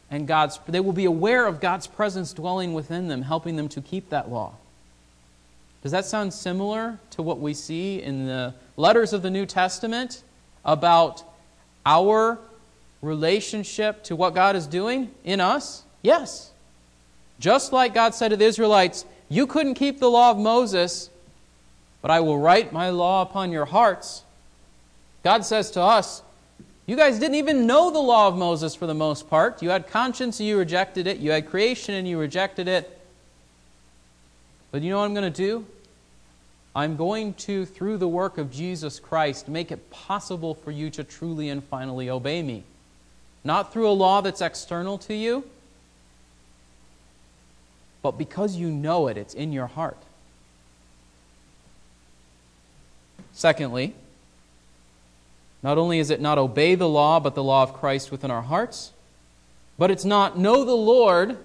and 0.10 0.26
God's 0.26 0.62
they 0.66 0.80
will 0.80 0.94
be 0.94 1.04
aware 1.04 1.46
of 1.46 1.60
God's 1.60 1.88
presence 1.88 2.32
dwelling 2.32 2.74
within 2.74 3.10
them, 3.10 3.24
helping 3.24 3.58
them 3.58 3.68
to 3.68 3.82
keep 3.82 4.12
that 4.12 4.32
law. 4.32 4.54
Does 5.82 5.92
that 5.92 6.06
sound 6.06 6.34
similar 6.34 7.00
to 7.10 7.22
what 7.22 7.40
we 7.40 7.54
see 7.54 8.02
in 8.02 8.26
the 8.26 8.54
letters 8.78 9.12
of 9.12 9.24
the 9.24 9.30
New 9.30 9.46
Testament 9.46 10.24
about 10.64 11.26
our 11.86 12.40
relationship 13.02 14.04
to 14.06 14.16
what 14.16 14.34
God 14.34 14.56
is 14.56 14.68
doing 14.68 15.12
in 15.24 15.40
us? 15.40 15.84
Yes. 16.02 16.52
Just 17.40 17.74
like 17.74 17.94
God 17.94 18.16
said 18.16 18.30
to 18.30 18.38
the 18.38 18.46
Israelites, 18.46 19.06
you 19.30 19.48
couldn't 19.48 19.74
keep 19.76 20.00
the 20.00 20.10
law 20.10 20.32
of 20.32 20.38
Moses, 20.38 21.10
but 22.02 22.12
I 22.12 22.20
will 22.20 22.38
write 22.38 22.72
my 22.72 22.90
law 22.90 23.22
upon 23.22 23.52
your 23.52 23.66
hearts. 23.66 24.24
God 25.24 25.46
says 25.46 25.72
to 25.72 25.82
us, 25.82 26.22
You 26.86 26.96
guys 26.96 27.20
didn't 27.20 27.36
even 27.36 27.66
know 27.66 27.90
the 27.90 28.00
law 28.00 28.28
of 28.28 28.38
Moses 28.38 28.76
for 28.76 28.88
the 28.88 28.94
most 28.94 29.30
part. 29.30 29.62
You 29.62 29.70
had 29.70 29.88
conscience 29.88 30.40
and 30.40 30.48
you 30.48 30.58
rejected 30.58 31.08
it. 31.08 31.18
You 31.18 31.32
had 31.32 31.50
creation 31.50 31.96
and 31.96 32.08
you 32.08 32.20
rejected 32.20 32.68
it. 32.68 33.00
But 34.72 34.82
you 34.82 34.90
know 34.90 35.00
what 35.00 35.06
I'm 35.06 35.14
going 35.14 35.32
to 35.32 35.38
do? 35.38 35.66
I'm 36.76 36.96
going 36.96 37.36
to, 37.36 37.66
through 37.66 37.98
the 37.98 38.08
work 38.08 38.38
of 38.38 38.52
Jesus 38.52 39.00
Christ, 39.00 39.48
make 39.48 39.72
it 39.72 39.92
possible 39.92 40.56
for 40.56 40.72
you 40.72 40.90
to 40.92 41.04
truly 41.04 41.50
and 41.50 41.64
finally 41.64 42.10
obey 42.10 42.42
me. 42.42 42.64
Not 43.44 43.72
through 43.72 43.90
a 43.90 43.94
law 43.94 44.22
that's 44.22 44.42
external 44.42 44.98
to 45.00 45.14
you, 45.14 45.44
but 48.02 48.18
because 48.18 48.56
you 48.56 48.70
know 48.70 49.08
it, 49.08 49.18
it's 49.18 49.34
in 49.34 49.52
your 49.52 49.68
heart. 49.68 49.98
Secondly, 53.34 53.94
not 55.62 55.78
only 55.78 56.00
is 56.00 56.10
it 56.10 56.20
not 56.20 56.38
obey 56.38 56.76
the 56.76 56.90
law, 56.90 57.20
but 57.20 57.36
the 57.36 57.44
law 57.44 57.64
of 57.64 57.74
Christ 57.74 58.12
within 58.12 58.32
our 58.32 58.42
hearts, 58.42 58.92
but 59.78 59.92
it's 59.92 60.06
not 60.06 60.38
know 60.38 60.64
the 60.66 60.76
Lord, 60.76 61.38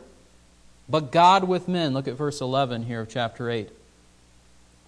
but 0.88 1.12
God 1.12 1.44
with 1.44 1.68
men. 1.68 1.92
Look 1.92 2.08
at 2.08 2.14
verse 2.14 2.40
11 2.40 2.84
here 2.84 3.02
of 3.02 3.08
chapter 3.08 3.50
8. 3.50 3.70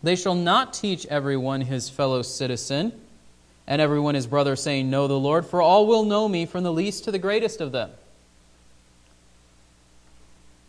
They 0.03 0.17
shall 0.17 0.35
not 0.35 0.73
teach 0.73 1.07
everyone 1.07 1.61
his 1.63 1.89
fellow 1.89 2.23
citizen, 2.23 2.93
and 3.67 3.81
everyone 3.81 4.15
his 4.15 4.27
brother, 4.27 4.57
saying, 4.57 4.91
Know 4.91 5.07
the 5.07 5.19
Lord, 5.19 5.47
for 5.47 5.61
all 5.61 5.87
will 5.87 6.05
know 6.05 6.29
me, 6.29 6.47
from 6.47 6.65
the 6.65 6.73
least 6.73 7.05
to 7.05 7.13
the 7.13 7.19
greatest 7.19 7.61
of 7.61 7.73
them. 7.73 7.91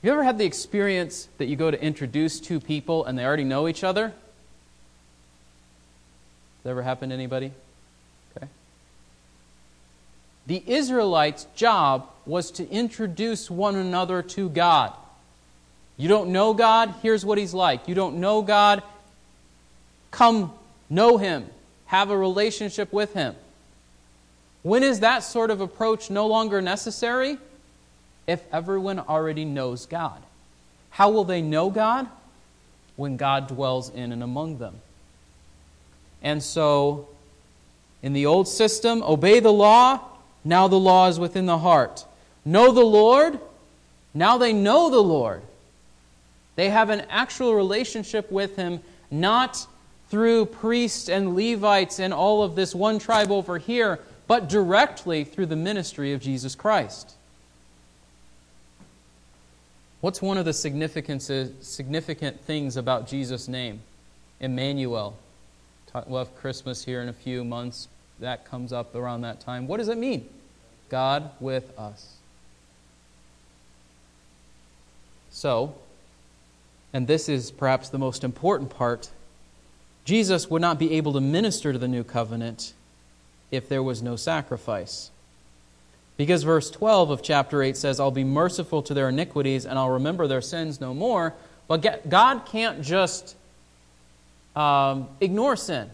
You 0.02 0.12
ever 0.12 0.24
had 0.24 0.38
the 0.38 0.46
experience 0.46 1.30
that 1.38 1.46
you 1.46 1.56
go 1.56 1.70
to 1.70 1.82
introduce 1.82 2.40
two 2.40 2.60
people 2.60 3.06
and 3.06 3.18
they 3.18 3.26
already 3.26 3.44
know 3.44 3.68
each 3.68 3.84
other? 3.84 4.08
Has 4.08 4.14
that 6.64 6.70
ever 6.72 6.82
happened 6.82 7.12
to 7.12 7.14
anybody? 7.14 7.52
Okay. 8.36 8.48
The 10.48 10.64
Israelites' 10.66 11.46
job 11.56 12.08
was 12.26 12.50
to 12.52 12.68
introduce 12.70 13.52
one 13.52 13.76
another 13.76 14.24
to 14.24 14.50
God. 14.50 14.94
You 15.98 16.08
don't 16.08 16.32
know 16.32 16.56
God, 16.56 16.96
here's 17.04 17.24
what 17.24 17.38
He's 17.38 17.54
like. 17.54 17.88
You 17.88 17.94
don't 17.94 18.20
know 18.20 18.42
God, 18.42 18.82
come 20.12 20.54
know 20.90 21.18
Him, 21.18 21.50
have 21.86 22.10
a 22.10 22.18
relationship 22.18 22.94
with 22.94 23.14
Him. 23.14 23.36
When 24.64 24.84
is 24.84 25.00
that 25.00 25.20
sort 25.20 25.50
of 25.50 25.62
approach 25.62 26.10
no 26.10 26.28
longer 26.28 26.62
necessary? 26.62 27.38
If 28.28 28.42
everyone 28.54 29.00
already 29.00 29.46
knows 29.46 29.86
God. 29.86 30.22
How 30.92 31.10
will 31.10 31.24
they 31.24 31.42
know 31.42 31.70
God? 31.70 32.08
When 32.96 33.18
God 33.18 33.48
dwells 33.48 33.90
in 33.90 34.12
and 34.12 34.22
among 34.22 34.60
them. 34.60 34.76
And 36.22 36.44
so, 36.44 37.08
in 38.04 38.14
the 38.14 38.28
old 38.28 38.48
system, 38.48 39.02
obey 39.02 39.40
the 39.40 39.52
law, 39.52 40.00
now 40.44 40.68
the 40.68 40.80
law 40.80 41.08
is 41.08 41.20
within 41.20 41.46
the 41.48 41.58
heart. 41.58 42.06
Know 42.46 42.72
the 42.72 42.84
Lord, 42.84 43.40
now 44.14 44.38
they 44.38 44.54
know 44.54 44.90
the 44.90 45.02
Lord. 45.02 45.42
They 46.56 46.70
have 46.70 46.90
an 46.90 47.02
actual 47.10 47.56
relationship 47.56 48.32
with 48.32 48.56
Him, 48.56 48.82
not 49.10 49.66
through 50.12 50.46
priests 50.46 51.08
and 51.08 51.36
Levites 51.36 51.98
and 51.98 52.14
all 52.14 52.44
of 52.44 52.54
this 52.56 52.76
one 52.76 53.00
tribe 53.00 53.32
over 53.32 53.58
here, 53.58 53.98
but 54.28 54.50
directly 54.50 55.24
through 55.24 55.46
the 55.46 55.56
ministry 55.56 56.12
of 56.12 56.22
Jesus 56.22 56.54
Christ. 56.54 57.14
What's 60.02 60.22
one 60.22 60.38
of 60.38 60.44
the 60.44 60.52
significant 60.52 61.22
things 62.42 62.76
about 62.76 63.08
Jesus' 63.08 63.48
name? 63.48 63.80
Emmanuel. 64.42 65.18
We'll 66.08 66.26
have 66.26 66.36
Christmas 66.36 66.84
here 66.84 67.02
in 67.02 67.08
a 67.08 67.14
few 67.14 67.46
months. 67.46 67.88
That 68.20 68.44
comes 68.44 68.74
up 68.74 68.96
around 68.96 69.22
that 69.22 69.40
time. 69.40 69.66
What 69.66 69.78
does 69.78 69.88
it 69.88 69.98
mean? 69.98 70.28
God 70.90 71.32
with 71.40 71.72
us. 71.80 72.18
So, 75.30 75.76
and 76.92 77.08
this 77.08 77.30
is 77.30 77.50
perhaps 77.50 77.88
the 77.88 77.98
most 77.98 78.26
important 78.26 78.70
part, 78.70 79.10
Jesus 80.06 80.50
would 80.50 80.62
not 80.62 80.80
be 80.80 80.94
able 80.94 81.14
to 81.14 81.22
minister 81.22 81.74
to 81.74 81.80
the 81.80 81.88
new 81.88 82.04
covenant 82.04 82.74
if 83.52 83.70
there 83.70 83.84
was 83.84 84.02
no 84.02 84.16
sacrifice. 84.16 85.12
Because 86.18 86.44
verse 86.44 86.70
12 86.70 87.10
of 87.10 87.24
chapter 87.24 87.64
8 87.64 87.76
says, 87.78 88.00
I'll 88.00 88.12
be 88.12 88.24
merciful 88.24 88.82
to 88.84 88.94
their 88.94 89.10
iniquities 89.10 89.66
and 89.66 89.78
I'll 89.78 89.90
remember 89.90 90.28
their 90.28 90.42
sins 90.42 90.80
no 90.80 90.94
more. 90.94 91.34
But 91.68 92.10
God 92.10 92.46
can't 92.46 92.82
just 92.82 93.36
um, 94.56 95.08
ignore 95.20 95.56
sin. 95.56 95.90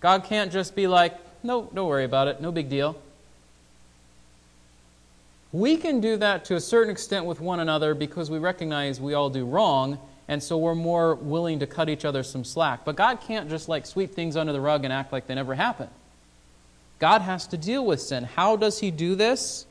God 0.00 0.24
can't 0.24 0.52
just 0.52 0.74
be 0.74 0.86
like, 0.86 1.16
no, 1.42 1.70
don't 1.74 1.88
worry 1.88 2.04
about 2.04 2.28
it, 2.28 2.40
no 2.40 2.52
big 2.52 2.68
deal. 2.68 2.96
We 5.52 5.76
can 5.76 6.00
do 6.00 6.16
that 6.18 6.44
to 6.46 6.56
a 6.56 6.60
certain 6.60 6.90
extent 6.90 7.24
with 7.24 7.40
one 7.40 7.60
another 7.60 7.94
because 7.94 8.30
we 8.30 8.38
recognize 8.38 9.00
we 9.00 9.14
all 9.14 9.30
do 9.30 9.46
wrong, 9.46 9.98
and 10.28 10.42
so 10.42 10.58
we're 10.58 10.74
more 10.74 11.14
willing 11.14 11.58
to 11.60 11.66
cut 11.66 11.88
each 11.88 12.04
other 12.04 12.22
some 12.22 12.44
slack. 12.44 12.84
But 12.84 12.96
God 12.96 13.20
can't 13.20 13.48
just 13.48 13.68
like 13.68 13.86
sweep 13.86 14.14
things 14.14 14.36
under 14.36 14.52
the 14.52 14.60
rug 14.60 14.84
and 14.84 14.92
act 14.92 15.12
like 15.12 15.26
they 15.26 15.34
never 15.34 15.54
happened. 15.54 15.90
God 16.98 17.22
has 17.22 17.46
to 17.48 17.56
deal 17.56 17.84
with 17.84 18.00
sin. 18.00 18.24
How 18.24 18.56
does 18.56 18.80
he 18.80 18.90
do 18.90 19.14
this? 19.14 19.64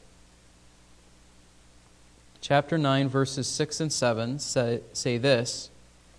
Chapter 2.41 2.78
9, 2.78 3.10
verses 3.10 3.48
6 3.48 3.82
and 3.82 3.93
7 3.93 4.39
say, 4.39 4.82
say 4.93 5.17
this 5.17 5.70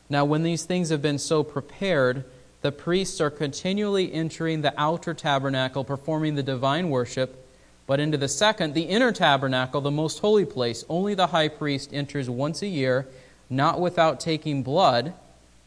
Now, 0.08 0.24
when 0.24 0.42
these 0.42 0.64
things 0.64 0.90
have 0.90 1.02
been 1.02 1.18
so 1.18 1.42
prepared, 1.42 2.24
the 2.62 2.72
priests 2.72 3.20
are 3.20 3.30
continually 3.30 4.12
entering 4.12 4.62
the 4.62 4.74
outer 4.80 5.14
tabernacle, 5.14 5.84
performing 5.84 6.34
the 6.34 6.42
divine 6.42 6.90
worship 6.90 7.44
but 7.88 8.00
into 8.00 8.18
the 8.18 8.28
second, 8.28 8.74
the 8.74 8.82
inner 8.82 9.12
tabernacle, 9.12 9.80
the 9.80 9.90
most 9.90 10.18
holy 10.18 10.44
place, 10.44 10.84
only 10.90 11.14
the 11.14 11.28
high 11.28 11.48
priest 11.48 11.88
enters 11.94 12.28
once 12.28 12.60
a 12.60 12.66
year, 12.66 13.08
not 13.50 13.80
without 13.80 14.20
taking 14.20 14.62
blood, 14.62 15.14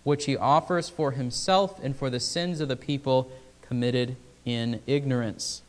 which 0.03 0.25
he 0.25 0.37
offers 0.37 0.89
for 0.89 1.11
himself 1.11 1.79
and 1.83 1.95
for 1.95 2.09
the 2.09 2.19
sins 2.19 2.59
of 2.59 2.67
the 2.67 2.75
people 2.75 3.31
committed 3.61 4.15
in 4.45 4.81
ignorance. 4.87 5.61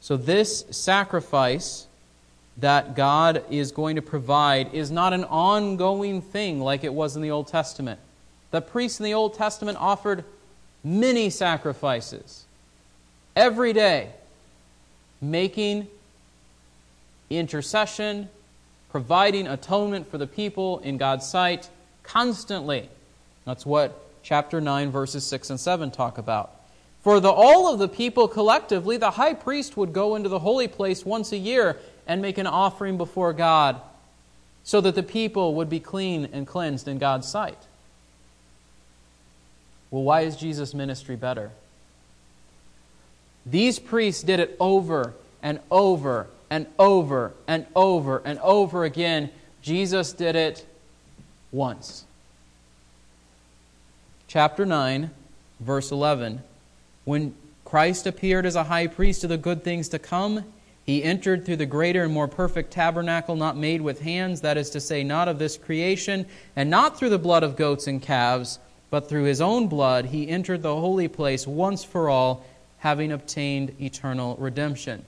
So, 0.00 0.16
this 0.16 0.64
sacrifice 0.70 1.86
that 2.58 2.94
God 2.94 3.44
is 3.50 3.72
going 3.72 3.96
to 3.96 4.02
provide 4.02 4.72
is 4.72 4.90
not 4.90 5.12
an 5.12 5.24
ongoing 5.24 6.22
thing 6.22 6.60
like 6.60 6.84
it 6.84 6.94
was 6.94 7.16
in 7.16 7.22
the 7.22 7.30
Old 7.30 7.48
Testament. 7.48 8.00
The 8.50 8.60
priests 8.60 9.00
in 9.00 9.04
the 9.04 9.14
Old 9.14 9.34
Testament 9.34 9.76
offered 9.80 10.24
many 10.82 11.28
sacrifices 11.28 12.44
every 13.34 13.72
day 13.72 14.10
making 15.20 15.88
intercession, 17.28 18.28
providing 18.90 19.46
atonement 19.46 20.10
for 20.10 20.18
the 20.18 20.26
people 20.26 20.78
in 20.80 20.96
God's 20.96 21.26
sight 21.26 21.68
constantly. 22.02 22.88
That's 23.44 23.66
what 23.66 23.98
chapter 24.22 24.60
9, 24.60 24.90
verses 24.90 25.24
6 25.26 25.50
and 25.50 25.60
7 25.60 25.90
talk 25.90 26.18
about. 26.18 26.52
For 27.02 27.20
the, 27.20 27.30
all 27.30 27.72
of 27.72 27.78
the 27.78 27.88
people 27.88 28.26
collectively, 28.26 28.96
the 28.96 29.12
high 29.12 29.34
priest 29.34 29.76
would 29.76 29.92
go 29.92 30.16
into 30.16 30.28
the 30.28 30.40
holy 30.40 30.66
place 30.66 31.04
once 31.04 31.30
a 31.32 31.36
year 31.36 31.78
and 32.06 32.20
make 32.20 32.38
an 32.38 32.46
offering 32.46 32.96
before 32.96 33.32
God 33.32 33.80
so 34.64 34.80
that 34.80 34.96
the 34.96 35.02
people 35.04 35.54
would 35.54 35.70
be 35.70 35.78
clean 35.78 36.28
and 36.32 36.46
cleansed 36.46 36.88
in 36.88 36.98
God's 36.98 37.28
sight. 37.28 37.58
Well, 39.92 40.02
why 40.02 40.22
is 40.22 40.36
Jesus' 40.36 40.74
ministry 40.74 41.14
better? 41.14 41.52
These 43.46 43.78
priests 43.78 44.24
did 44.24 44.40
it 44.40 44.56
over 44.58 45.14
and 45.42 45.60
over 45.70 46.26
and 46.50 46.66
over 46.78 47.32
and 47.46 47.66
over 47.74 48.22
and 48.24 48.38
over 48.40 48.84
again. 48.84 49.30
Jesus 49.62 50.12
did 50.12 50.36
it 50.36 50.66
once. 51.52 52.04
Chapter 54.28 54.66
9, 54.66 55.10
verse 55.60 55.90
11. 55.90 56.42
When 57.04 57.34
Christ 57.64 58.06
appeared 58.06 58.46
as 58.46 58.56
a 58.56 58.64
high 58.64 58.86
priest 58.86 59.24
of 59.24 59.30
the 59.30 59.38
good 59.38 59.64
things 59.64 59.88
to 59.88 59.98
come, 59.98 60.44
he 60.84 61.02
entered 61.02 61.44
through 61.44 61.56
the 61.56 61.66
greater 61.66 62.04
and 62.04 62.12
more 62.12 62.28
perfect 62.28 62.70
tabernacle 62.70 63.34
not 63.34 63.56
made 63.56 63.80
with 63.80 64.00
hands, 64.00 64.42
that 64.42 64.56
is 64.56 64.70
to 64.70 64.80
say, 64.80 65.02
not 65.02 65.26
of 65.26 65.40
this 65.40 65.56
creation, 65.56 66.26
and 66.54 66.70
not 66.70 66.96
through 66.96 67.10
the 67.10 67.18
blood 67.18 67.42
of 67.42 67.56
goats 67.56 67.88
and 67.88 68.00
calves, 68.00 68.60
but 68.88 69.08
through 69.08 69.24
his 69.24 69.40
own 69.40 69.66
blood, 69.66 70.06
he 70.06 70.28
entered 70.28 70.62
the 70.62 70.76
holy 70.76 71.08
place 71.08 71.44
once 71.44 71.82
for 71.82 72.08
all 72.08 72.44
having 72.78 73.10
obtained 73.10 73.74
eternal 73.80 74.36
redemption. 74.36 75.04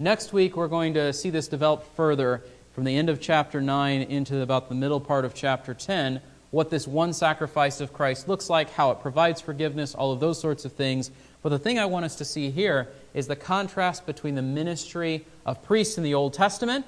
Next 0.00 0.32
week, 0.32 0.56
we're 0.56 0.68
going 0.68 0.94
to 0.94 1.12
see 1.12 1.30
this 1.30 1.48
develop 1.48 1.84
further 1.96 2.44
from 2.72 2.84
the 2.84 2.96
end 2.96 3.10
of 3.10 3.20
chapter 3.20 3.60
9 3.60 4.02
into 4.02 4.40
about 4.42 4.68
the 4.68 4.76
middle 4.76 5.00
part 5.00 5.24
of 5.24 5.34
chapter 5.34 5.74
10, 5.74 6.20
what 6.52 6.70
this 6.70 6.86
one 6.86 7.12
sacrifice 7.12 7.80
of 7.80 7.92
Christ 7.92 8.28
looks 8.28 8.48
like, 8.48 8.70
how 8.70 8.92
it 8.92 9.00
provides 9.00 9.40
forgiveness, 9.40 9.96
all 9.96 10.12
of 10.12 10.20
those 10.20 10.40
sorts 10.40 10.64
of 10.64 10.70
things. 10.70 11.10
But 11.42 11.48
the 11.48 11.58
thing 11.58 11.80
I 11.80 11.86
want 11.86 12.04
us 12.04 12.14
to 12.14 12.24
see 12.24 12.48
here 12.48 12.86
is 13.12 13.26
the 13.26 13.34
contrast 13.34 14.06
between 14.06 14.36
the 14.36 14.42
ministry 14.42 15.26
of 15.44 15.64
priests 15.64 15.98
in 15.98 16.04
the 16.04 16.14
Old 16.14 16.32
Testament 16.32 16.86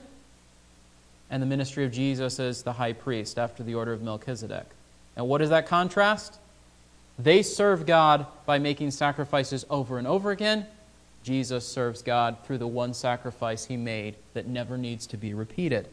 and 1.30 1.42
the 1.42 1.46
ministry 1.46 1.84
of 1.84 1.90
Jesus 1.90 2.38
as 2.38 2.62
the 2.62 2.74
high 2.74 2.92
priest 2.92 3.40
after 3.40 3.64
the 3.64 3.74
order 3.74 3.92
of 3.92 4.02
Melchizedek. 4.02 4.66
And 5.16 5.26
what 5.26 5.42
is 5.42 5.50
that 5.50 5.66
contrast? 5.66 6.38
They 7.18 7.42
serve 7.42 7.86
God 7.86 8.26
by 8.46 8.60
making 8.60 8.92
sacrifices 8.92 9.66
over 9.68 9.98
and 9.98 10.06
over 10.06 10.30
again. 10.30 10.66
Jesus 11.22 11.66
serves 11.66 12.02
God 12.02 12.38
through 12.44 12.58
the 12.58 12.66
one 12.66 12.94
sacrifice 12.94 13.66
he 13.66 13.76
made 13.76 14.16
that 14.34 14.46
never 14.46 14.78
needs 14.78 15.06
to 15.08 15.16
be 15.16 15.34
repeated. 15.34 15.86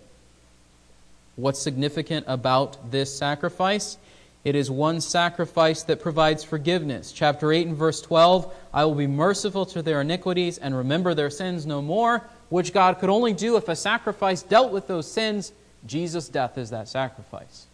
What's 1.35 1.61
significant 1.61 2.25
about 2.27 2.91
this 2.91 3.15
sacrifice? 3.15 3.97
It 4.43 4.55
is 4.55 4.71
one 4.71 5.01
sacrifice 5.01 5.83
that 5.83 6.01
provides 6.01 6.43
forgiveness. 6.43 7.11
Chapter 7.11 7.51
8 7.51 7.67
and 7.67 7.75
verse 7.75 8.01
12 8.01 8.53
I 8.73 8.85
will 8.85 8.95
be 8.95 9.07
merciful 9.07 9.65
to 9.67 9.81
their 9.81 10.01
iniquities 10.01 10.57
and 10.57 10.75
remember 10.75 11.13
their 11.13 11.29
sins 11.29 11.65
no 11.65 11.81
more, 11.81 12.25
which 12.49 12.73
God 12.73 12.99
could 12.99 13.09
only 13.09 13.33
do 13.33 13.57
if 13.57 13.67
a 13.67 13.75
sacrifice 13.75 14.41
dealt 14.41 14.71
with 14.71 14.87
those 14.87 15.11
sins. 15.11 15.51
Jesus' 15.85 16.29
death 16.29 16.57
is 16.57 16.69
that 16.69 16.87
sacrifice. 16.87 17.67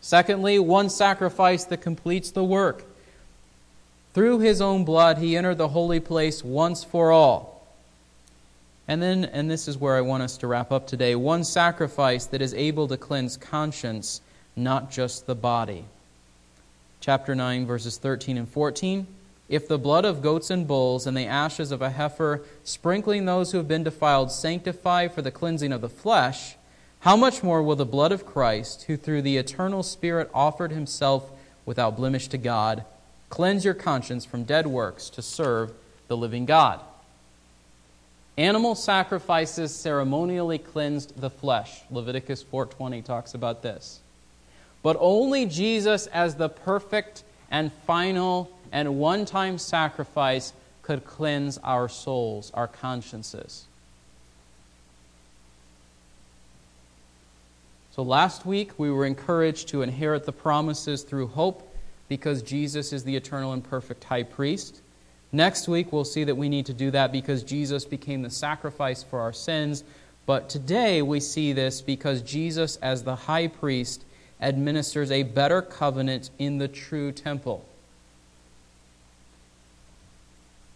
Secondly, 0.00 0.58
one 0.58 0.90
sacrifice 0.90 1.64
that 1.64 1.80
completes 1.80 2.30
the 2.30 2.44
work. 2.44 2.84
Through 4.14 4.38
his 4.38 4.60
own 4.60 4.84
blood, 4.84 5.18
he 5.18 5.36
entered 5.36 5.58
the 5.58 5.68
holy 5.68 5.98
place 5.98 6.44
once 6.44 6.84
for 6.84 7.10
all. 7.10 7.66
And 8.86 9.02
then, 9.02 9.24
and 9.24 9.50
this 9.50 9.66
is 9.66 9.76
where 9.76 9.96
I 9.96 10.02
want 10.02 10.22
us 10.22 10.36
to 10.38 10.46
wrap 10.46 10.70
up 10.70 10.86
today 10.86 11.16
one 11.16 11.42
sacrifice 11.42 12.26
that 12.26 12.40
is 12.40 12.54
able 12.54 12.86
to 12.88 12.96
cleanse 12.96 13.36
conscience, 13.36 14.20
not 14.54 14.90
just 14.90 15.26
the 15.26 15.34
body. 15.34 15.84
chapter 17.00 17.34
9, 17.34 17.66
verses 17.66 17.98
13 17.98 18.38
and 18.38 18.48
14. 18.48 19.06
If 19.48 19.68
the 19.68 19.78
blood 19.78 20.04
of 20.04 20.22
goats 20.22 20.48
and 20.48 20.66
bulls 20.66 21.06
and 21.06 21.16
the 21.16 21.26
ashes 21.26 21.70
of 21.70 21.82
a 21.82 21.90
heifer, 21.90 22.42
sprinkling 22.62 23.26
those 23.26 23.52
who 23.52 23.58
have 23.58 23.68
been 23.68 23.84
defiled, 23.84 24.30
sanctify 24.30 25.08
for 25.08 25.22
the 25.22 25.30
cleansing 25.30 25.72
of 25.72 25.80
the 25.80 25.88
flesh, 25.88 26.56
how 27.00 27.16
much 27.16 27.42
more 27.42 27.62
will 27.62 27.76
the 27.76 27.84
blood 27.84 28.12
of 28.12 28.24
Christ, 28.24 28.84
who 28.84 28.96
through 28.96 29.22
the 29.22 29.36
eternal 29.36 29.82
Spirit 29.82 30.30
offered 30.32 30.70
himself 30.70 31.30
without 31.66 31.96
blemish 31.96 32.28
to 32.28 32.38
God, 32.38 32.84
cleanse 33.34 33.64
your 33.64 33.74
conscience 33.74 34.24
from 34.24 34.44
dead 34.44 34.64
works 34.64 35.10
to 35.10 35.20
serve 35.20 35.72
the 36.06 36.16
living 36.16 36.46
God? 36.46 36.78
Animal 38.38 38.76
sacrifices 38.76 39.74
ceremonially 39.74 40.56
cleansed 40.56 41.20
the 41.20 41.30
flesh. 41.30 41.82
Leviticus 41.90 42.44
4:20 42.44 43.02
talks 43.02 43.34
about 43.34 43.62
this. 43.62 43.98
But 44.84 44.96
only 45.00 45.46
Jesus 45.46 46.06
as 46.06 46.36
the 46.36 46.48
perfect 46.48 47.24
and 47.50 47.72
final 47.72 48.52
and 48.70 49.00
one-time 49.00 49.58
sacrifice 49.58 50.52
could 50.82 51.04
cleanse 51.04 51.58
our 51.58 51.88
souls, 51.88 52.52
our 52.54 52.68
consciences. 52.68 53.64
So 57.96 58.04
last 58.04 58.46
week 58.46 58.78
we 58.78 58.92
were 58.92 59.04
encouraged 59.04 59.66
to 59.70 59.82
inherit 59.82 60.24
the 60.24 60.30
promises 60.30 61.02
through 61.02 61.26
hope 61.26 61.73
because 62.08 62.42
Jesus 62.42 62.92
is 62.92 63.04
the 63.04 63.16
eternal 63.16 63.52
and 63.52 63.62
perfect 63.62 64.04
high 64.04 64.22
priest. 64.22 64.80
Next 65.32 65.66
week 65.66 65.92
we'll 65.92 66.04
see 66.04 66.24
that 66.24 66.36
we 66.36 66.48
need 66.48 66.66
to 66.66 66.72
do 66.72 66.90
that 66.92 67.10
because 67.10 67.42
Jesus 67.42 67.84
became 67.84 68.22
the 68.22 68.30
sacrifice 68.30 69.02
for 69.02 69.20
our 69.20 69.32
sins. 69.32 69.82
But 70.26 70.48
today 70.48 71.02
we 71.02 71.20
see 71.20 71.52
this 71.52 71.80
because 71.80 72.22
Jesus, 72.22 72.76
as 72.76 73.02
the 73.02 73.16
high 73.16 73.48
priest, 73.48 74.04
administers 74.40 75.10
a 75.10 75.22
better 75.22 75.62
covenant 75.62 76.30
in 76.38 76.58
the 76.58 76.68
true 76.68 77.12
temple. 77.12 77.64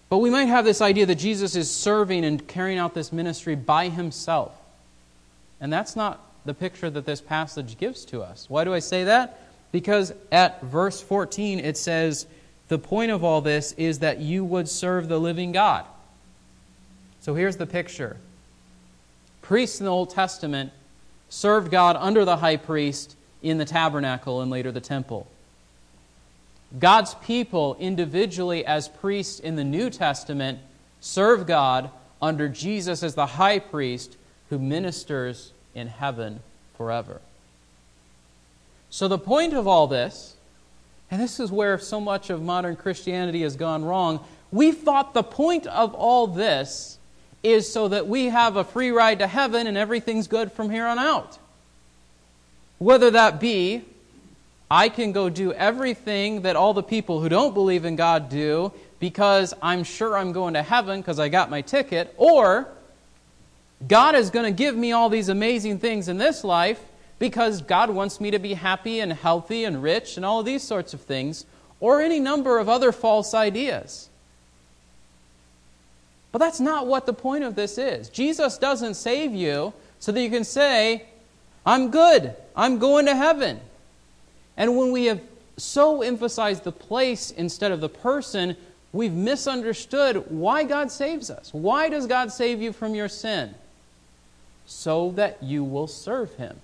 But 0.08 0.18
we 0.18 0.30
might 0.30 0.46
have 0.46 0.64
this 0.64 0.80
idea 0.80 1.06
that 1.06 1.16
Jesus 1.16 1.54
is 1.54 1.70
serving 1.70 2.24
and 2.24 2.46
carrying 2.48 2.78
out 2.78 2.94
this 2.94 3.12
ministry 3.12 3.54
by 3.54 3.90
himself. 3.90 4.52
And 5.60 5.72
that's 5.72 5.96
not 5.96 6.24
the 6.44 6.54
picture 6.54 6.88
that 6.88 7.04
this 7.04 7.20
passage 7.20 7.78
gives 7.78 8.04
to 8.06 8.22
us. 8.22 8.48
Why 8.48 8.64
do 8.64 8.72
I 8.72 8.78
say 8.78 9.04
that? 9.04 9.38
Because 9.72 10.12
at 10.32 10.62
verse 10.62 11.00
14 11.00 11.60
it 11.60 11.76
says, 11.76 12.26
The 12.68 12.78
point 12.78 13.10
of 13.10 13.22
all 13.24 13.40
this 13.40 13.72
is 13.72 13.98
that 14.00 14.18
you 14.18 14.44
would 14.44 14.68
serve 14.68 15.08
the 15.08 15.18
living 15.18 15.52
God. 15.52 15.84
So 17.20 17.34
here's 17.34 17.56
the 17.56 17.66
picture 17.66 18.16
priests 19.42 19.80
in 19.80 19.86
the 19.86 19.92
Old 19.92 20.10
Testament 20.10 20.72
served 21.28 21.70
God 21.70 21.96
under 21.96 22.24
the 22.24 22.36
high 22.36 22.56
priest 22.56 23.16
in 23.42 23.58
the 23.58 23.64
tabernacle 23.64 24.40
and 24.40 24.50
later 24.50 24.72
the 24.72 24.80
temple. 24.80 25.26
God's 26.78 27.14
people, 27.14 27.76
individually 27.80 28.64
as 28.64 28.88
priests 28.88 29.40
in 29.40 29.56
the 29.56 29.64
New 29.64 29.88
Testament, 29.88 30.58
serve 31.00 31.46
God 31.46 31.90
under 32.20 32.48
Jesus 32.48 33.02
as 33.02 33.14
the 33.14 33.26
high 33.26 33.58
priest 33.58 34.16
who 34.50 34.58
ministers 34.58 35.52
in 35.74 35.86
heaven 35.86 36.40
forever. 36.76 37.20
So, 38.90 39.08
the 39.08 39.18
point 39.18 39.52
of 39.52 39.66
all 39.66 39.86
this, 39.86 40.34
and 41.10 41.20
this 41.20 41.40
is 41.40 41.52
where 41.52 41.78
so 41.78 42.00
much 42.00 42.30
of 42.30 42.42
modern 42.42 42.76
Christianity 42.76 43.42
has 43.42 43.56
gone 43.56 43.84
wrong, 43.84 44.24
we 44.50 44.72
thought 44.72 45.14
the 45.14 45.22
point 45.22 45.66
of 45.66 45.94
all 45.94 46.26
this 46.26 46.98
is 47.42 47.70
so 47.70 47.88
that 47.88 48.08
we 48.08 48.26
have 48.26 48.56
a 48.56 48.64
free 48.64 48.90
ride 48.90 49.18
to 49.20 49.26
heaven 49.26 49.66
and 49.66 49.76
everything's 49.76 50.26
good 50.26 50.50
from 50.52 50.70
here 50.70 50.86
on 50.86 50.98
out. 50.98 51.38
Whether 52.78 53.10
that 53.12 53.40
be 53.40 53.84
I 54.70 54.88
can 54.88 55.12
go 55.12 55.30
do 55.30 55.52
everything 55.52 56.42
that 56.42 56.56
all 56.56 56.74
the 56.74 56.82
people 56.82 57.20
who 57.20 57.28
don't 57.28 57.54
believe 57.54 57.84
in 57.84 57.96
God 57.96 58.28
do 58.28 58.72
because 59.00 59.54
I'm 59.62 59.82
sure 59.82 60.16
I'm 60.16 60.32
going 60.32 60.54
to 60.54 60.62
heaven 60.62 61.00
because 61.00 61.18
I 61.18 61.28
got 61.28 61.48
my 61.50 61.62
ticket, 61.62 62.12
or 62.16 62.68
God 63.86 64.14
is 64.14 64.30
going 64.30 64.44
to 64.44 64.50
give 64.56 64.76
me 64.76 64.92
all 64.92 65.08
these 65.08 65.28
amazing 65.28 65.78
things 65.78 66.08
in 66.08 66.18
this 66.18 66.44
life 66.44 66.80
because 67.18 67.62
God 67.62 67.90
wants 67.90 68.20
me 68.20 68.30
to 68.30 68.38
be 68.38 68.54
happy 68.54 69.00
and 69.00 69.12
healthy 69.12 69.64
and 69.64 69.82
rich 69.82 70.16
and 70.16 70.24
all 70.24 70.42
these 70.42 70.62
sorts 70.62 70.94
of 70.94 71.00
things, 71.00 71.44
or 71.80 72.00
any 72.00 72.20
number 72.20 72.58
of 72.58 72.68
other 72.68 72.92
false 72.92 73.34
ideas. 73.34 74.08
But 76.32 76.38
that's 76.38 76.60
not 76.60 76.86
what 76.86 77.06
the 77.06 77.12
point 77.12 77.44
of 77.44 77.54
this 77.54 77.78
is. 77.78 78.08
Jesus 78.08 78.58
doesn't 78.58 78.94
save 78.94 79.34
you 79.34 79.72
so 79.98 80.12
that 80.12 80.20
you 80.20 80.30
can 80.30 80.44
say, 80.44 81.06
I'm 81.64 81.90
good, 81.90 82.34
I'm 82.54 82.78
going 82.78 83.06
to 83.06 83.16
heaven. 83.16 83.60
And 84.56 84.76
when 84.76 84.92
we 84.92 85.06
have 85.06 85.20
so 85.56 86.02
emphasized 86.02 86.64
the 86.64 86.72
place 86.72 87.30
instead 87.30 87.72
of 87.72 87.80
the 87.80 87.88
person, 87.88 88.56
we've 88.92 89.12
misunderstood 89.12 90.24
why 90.30 90.64
God 90.64 90.90
saves 90.90 91.30
us. 91.30 91.52
Why 91.52 91.88
does 91.88 92.06
God 92.06 92.32
save 92.32 92.60
you 92.60 92.72
from 92.72 92.94
your 92.94 93.08
sin? 93.08 93.54
So 94.66 95.12
that 95.12 95.42
you 95.42 95.64
will 95.64 95.86
serve 95.86 96.34
Him. 96.34 96.60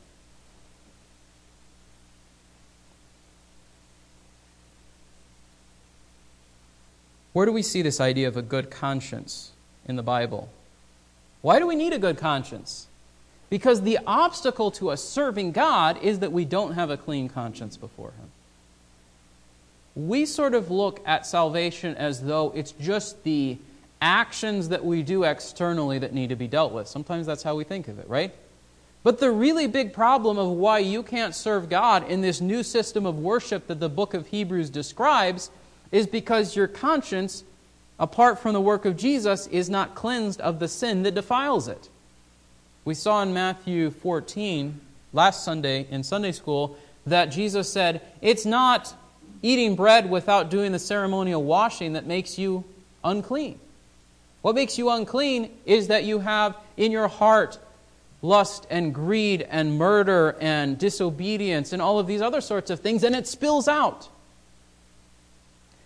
Where 7.34 7.46
do 7.46 7.52
we 7.52 7.62
see 7.62 7.82
this 7.82 8.00
idea 8.00 8.28
of 8.28 8.36
a 8.36 8.42
good 8.42 8.70
conscience 8.70 9.50
in 9.86 9.96
the 9.96 10.02
Bible? 10.02 10.48
Why 11.42 11.58
do 11.58 11.66
we 11.66 11.74
need 11.74 11.92
a 11.92 11.98
good 11.98 12.16
conscience? 12.16 12.86
Because 13.50 13.82
the 13.82 13.98
obstacle 14.06 14.70
to 14.70 14.88
us 14.88 15.02
serving 15.02 15.50
God 15.50 16.00
is 16.00 16.20
that 16.20 16.32
we 16.32 16.44
don't 16.44 16.74
have 16.74 16.90
a 16.90 16.96
clean 16.96 17.28
conscience 17.28 17.76
before 17.76 18.12
Him. 18.12 18.30
We 20.06 20.26
sort 20.26 20.54
of 20.54 20.70
look 20.70 21.00
at 21.04 21.26
salvation 21.26 21.96
as 21.96 22.22
though 22.22 22.52
it's 22.54 22.70
just 22.70 23.24
the 23.24 23.58
actions 24.00 24.68
that 24.68 24.84
we 24.84 25.02
do 25.02 25.24
externally 25.24 25.98
that 25.98 26.14
need 26.14 26.28
to 26.28 26.36
be 26.36 26.46
dealt 26.46 26.72
with. 26.72 26.86
Sometimes 26.86 27.26
that's 27.26 27.42
how 27.42 27.56
we 27.56 27.64
think 27.64 27.88
of 27.88 27.98
it, 27.98 28.08
right? 28.08 28.32
But 29.02 29.18
the 29.18 29.32
really 29.32 29.66
big 29.66 29.92
problem 29.92 30.38
of 30.38 30.50
why 30.50 30.78
you 30.78 31.02
can't 31.02 31.34
serve 31.34 31.68
God 31.68 32.08
in 32.08 32.20
this 32.20 32.40
new 32.40 32.62
system 32.62 33.06
of 33.06 33.18
worship 33.18 33.66
that 33.66 33.80
the 33.80 33.88
book 33.88 34.14
of 34.14 34.28
Hebrews 34.28 34.70
describes 34.70 35.50
is 35.94 36.08
because 36.08 36.56
your 36.56 36.66
conscience, 36.66 37.44
apart 38.00 38.40
from 38.40 38.52
the 38.52 38.60
work 38.60 38.84
of 38.84 38.96
Jesus, 38.96 39.46
is 39.46 39.70
not 39.70 39.94
cleansed 39.94 40.40
of 40.40 40.58
the 40.58 40.66
sin 40.66 41.04
that 41.04 41.14
defiles 41.14 41.68
it. 41.68 41.88
We 42.84 42.94
saw 42.94 43.22
in 43.22 43.32
Matthew 43.32 43.92
14 43.92 44.80
last 45.12 45.44
Sunday 45.44 45.86
in 45.88 46.02
Sunday 46.02 46.32
school 46.32 46.76
that 47.06 47.26
Jesus 47.26 47.72
said, 47.72 48.02
It's 48.20 48.44
not 48.44 48.92
eating 49.40 49.76
bread 49.76 50.10
without 50.10 50.50
doing 50.50 50.72
the 50.72 50.80
ceremonial 50.80 51.44
washing 51.44 51.92
that 51.92 52.06
makes 52.06 52.40
you 52.40 52.64
unclean. 53.04 53.60
What 54.42 54.56
makes 54.56 54.76
you 54.76 54.90
unclean 54.90 55.56
is 55.64 55.86
that 55.86 56.02
you 56.02 56.18
have 56.18 56.56
in 56.76 56.90
your 56.90 57.06
heart 57.06 57.60
lust 58.20 58.66
and 58.68 58.92
greed 58.92 59.42
and 59.48 59.78
murder 59.78 60.34
and 60.40 60.76
disobedience 60.76 61.72
and 61.72 61.80
all 61.80 62.00
of 62.00 62.08
these 62.08 62.20
other 62.20 62.40
sorts 62.40 62.68
of 62.70 62.80
things, 62.80 63.04
and 63.04 63.14
it 63.14 63.28
spills 63.28 63.68
out. 63.68 64.08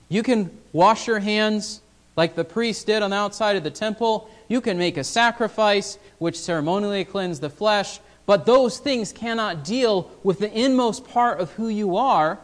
You 0.09 0.23
can 0.23 0.51
wash 0.73 1.07
your 1.07 1.19
hands 1.19 1.81
like 2.17 2.35
the 2.35 2.45
priest 2.45 2.87
did 2.87 3.03
on 3.03 3.11
the 3.11 3.17
outside 3.17 3.57
of 3.57 3.63
the 3.63 3.71
temple. 3.71 4.29
You 4.49 4.61
can 4.61 4.79
make 4.79 4.97
a 4.97 5.05
sacrifice 5.05 5.99
which 6.19 6.39
ceremonially 6.39 7.05
cleanse 7.05 7.41
the 7.41 7.51
flesh, 7.51 8.01
but 8.27 8.47
those 8.47 8.79
things 8.79 9.13
cannot 9.13 9.65
deal 9.65 10.11
with 10.23 10.39
the 10.39 10.53
inmost 10.53 11.07
part 11.07 11.41
of 11.41 11.53
who 11.53 11.69
you 11.69 11.97
are. 11.97 12.39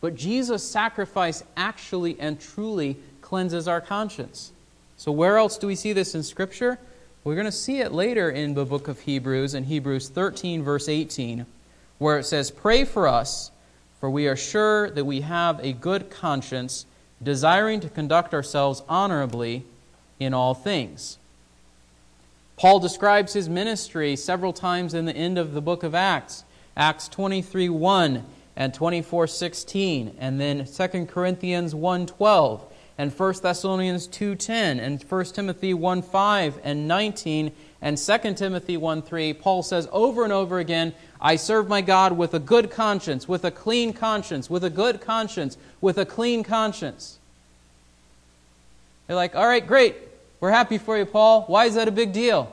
But 0.00 0.14
Jesus' 0.14 0.62
sacrifice 0.62 1.42
actually 1.56 2.18
and 2.20 2.38
truly 2.38 2.96
cleanses 3.20 3.66
our 3.66 3.80
conscience. 3.80 4.52
So, 4.96 5.10
where 5.10 5.36
else 5.36 5.58
do 5.58 5.66
we 5.66 5.74
see 5.74 5.92
this 5.92 6.14
in 6.14 6.22
Scripture? 6.22 6.78
We're 7.24 7.34
going 7.34 7.46
to 7.46 7.52
see 7.52 7.80
it 7.80 7.90
later 7.90 8.30
in 8.30 8.54
the 8.54 8.64
book 8.64 8.86
of 8.86 9.00
Hebrews, 9.00 9.54
in 9.54 9.64
Hebrews 9.64 10.08
13, 10.10 10.62
verse 10.62 10.88
18, 10.88 11.44
where 11.98 12.20
it 12.20 12.24
says, 12.24 12.52
Pray 12.52 12.84
for 12.84 13.08
us, 13.08 13.50
for 13.98 14.08
we 14.08 14.28
are 14.28 14.36
sure 14.36 14.90
that 14.90 15.04
we 15.04 15.22
have 15.22 15.58
a 15.64 15.72
good 15.72 16.08
conscience, 16.08 16.86
desiring 17.22 17.80
to 17.80 17.88
conduct 17.88 18.34
ourselves 18.34 18.82
honorably 18.88 19.64
in 20.18 20.34
all 20.34 20.54
things. 20.54 21.18
Paul 22.56 22.80
describes 22.80 23.34
his 23.34 23.48
ministry 23.48 24.16
several 24.16 24.52
times 24.52 24.94
in 24.94 25.04
the 25.04 25.16
end 25.16 25.36
of 25.36 25.52
the 25.52 25.60
book 25.60 25.82
of 25.82 25.94
Acts. 25.94 26.44
Acts 26.76 27.08
23 27.08 27.68
1 27.68 28.24
and 28.56 28.72
24 28.72 29.26
16, 29.26 30.16
and 30.18 30.40
then 30.40 30.66
2 30.66 31.06
Corinthians 31.06 31.74
1 31.74 32.06
12, 32.06 32.72
and 32.98 33.12
1 33.12 33.42
Thessalonians 33.42 34.06
2:10 34.08 34.80
and 34.80 35.02
1 35.02 35.24
Timothy 35.34 35.74
1 35.74 36.02
5 36.02 36.60
and 36.64 36.88
19, 36.88 37.52
and 37.82 37.98
2 37.98 38.34
Timothy 38.34 38.76
1 38.76 39.02
3. 39.02 39.32
Paul 39.34 39.62
says 39.62 39.88
over 39.92 40.24
and 40.24 40.32
over 40.32 40.58
again, 40.58 40.94
I 41.20 41.36
serve 41.36 41.68
my 41.68 41.82
God 41.82 42.12
with 42.12 42.34
a 42.34 42.38
good 42.38 42.70
conscience, 42.70 43.28
with 43.28 43.44
a 43.44 43.50
clean 43.50 43.92
conscience, 43.92 44.48
with 44.48 44.64
a 44.64 44.70
good 44.70 45.00
conscience, 45.00 45.58
with 45.80 45.98
a 45.98 46.06
clean 46.06 46.42
conscience. 46.42 47.18
They're 49.06 49.16
like, 49.16 49.36
all 49.36 49.46
right, 49.46 49.66
great. 49.66 49.96
We're 50.40 50.50
happy 50.50 50.78
for 50.78 50.96
you, 50.96 51.06
Paul. 51.06 51.42
Why 51.46 51.66
is 51.66 51.74
that 51.74 51.88
a 51.88 51.92
big 51.92 52.12
deal? 52.12 52.52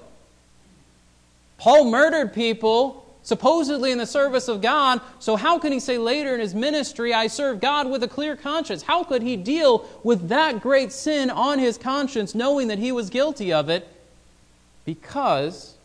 Paul 1.57 1.89
murdered 1.89 2.33
people 2.33 3.02
supposedly 3.23 3.91
in 3.91 3.97
the 3.97 4.05
service 4.05 4.47
of 4.47 4.61
God. 4.61 5.01
So, 5.19 5.35
how 5.35 5.57
can 5.57 5.71
he 5.71 5.79
say 5.79 5.97
later 5.97 6.33
in 6.33 6.39
his 6.39 6.53
ministry, 6.53 7.13
I 7.13 7.27
serve 7.27 7.59
God 7.59 7.89
with 7.89 8.03
a 8.03 8.07
clear 8.07 8.35
conscience? 8.35 8.83
How 8.83 9.03
could 9.03 9.23
he 9.23 9.35
deal 9.35 9.89
with 10.03 10.27
that 10.29 10.61
great 10.61 10.91
sin 10.91 11.29
on 11.29 11.57
his 11.57 11.77
conscience, 11.77 12.35
knowing 12.35 12.67
that 12.67 12.79
he 12.79 12.91
was 12.91 13.09
guilty 13.09 13.51
of 13.51 13.69
it? 13.69 13.87
Because 14.85 15.75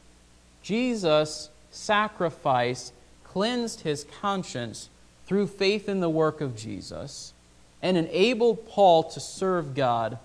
Jesus' 0.62 1.48
sacrifice 1.70 2.92
cleansed 3.24 3.81
his 3.81 4.05
conscience 4.20 4.88
through 5.27 5.46
faith 5.46 5.88
in 5.88 6.01
the 6.01 6.11
work 6.11 6.40
of 6.40 6.57
Jesus 6.57 7.33
and 7.81 7.96
enabled 7.96 8.66
Paul 8.66 9.05
to 9.05 9.20
serve 9.20 9.74
God 9.74 10.18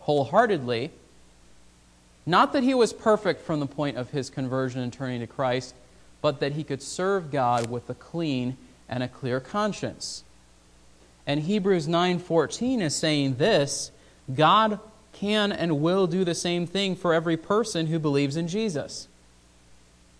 wholeheartedly. 0.00 0.90
Not 2.24 2.52
that 2.52 2.62
he 2.62 2.74
was 2.74 2.92
perfect 2.92 3.42
from 3.42 3.60
the 3.60 3.66
point 3.66 3.96
of 3.96 4.10
his 4.10 4.30
conversion 4.30 4.80
and 4.80 4.92
turning 4.92 5.20
to 5.20 5.26
Christ, 5.26 5.74
but 6.22 6.40
that 6.40 6.52
he 6.52 6.64
could 6.64 6.82
serve 6.82 7.30
God 7.30 7.70
with 7.70 7.88
a 7.88 7.94
clean 7.94 8.56
and 8.88 9.02
a 9.02 9.08
clear 9.08 9.40
conscience. 9.40 10.24
And 11.26 11.40
Hebrews 11.42 11.86
9:14 11.86 12.80
is 12.80 12.94
saying 12.94 13.36
this, 13.36 13.90
God 14.34 14.80
can 15.12 15.52
and 15.52 15.80
will 15.80 16.06
do 16.06 16.24
the 16.24 16.34
same 16.34 16.66
thing 16.66 16.96
for 16.96 17.12
every 17.14 17.36
person 17.36 17.86
who 17.86 17.98
believes 17.98 18.36
in 18.36 18.48
Jesus. 18.48 19.06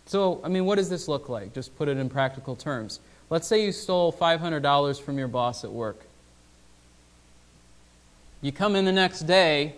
So, 0.06 0.40
I 0.42 0.48
mean, 0.48 0.66
what 0.66 0.76
does 0.76 0.88
this 0.88 1.08
look 1.08 1.28
like? 1.28 1.54
Just 1.54 1.76
put 1.76 1.88
it 1.88 1.96
in 1.96 2.08
practical 2.08 2.56
terms. 2.56 3.00
Let's 3.28 3.46
say 3.46 3.64
you 3.64 3.72
stole 3.72 4.12
$500 4.12 5.00
from 5.00 5.18
your 5.18 5.28
boss 5.28 5.62
at 5.62 5.70
work. 5.70 6.04
You 8.42 8.50
come 8.50 8.74
in 8.74 8.84
the 8.84 8.92
next 8.92 9.20
day. 9.20 9.74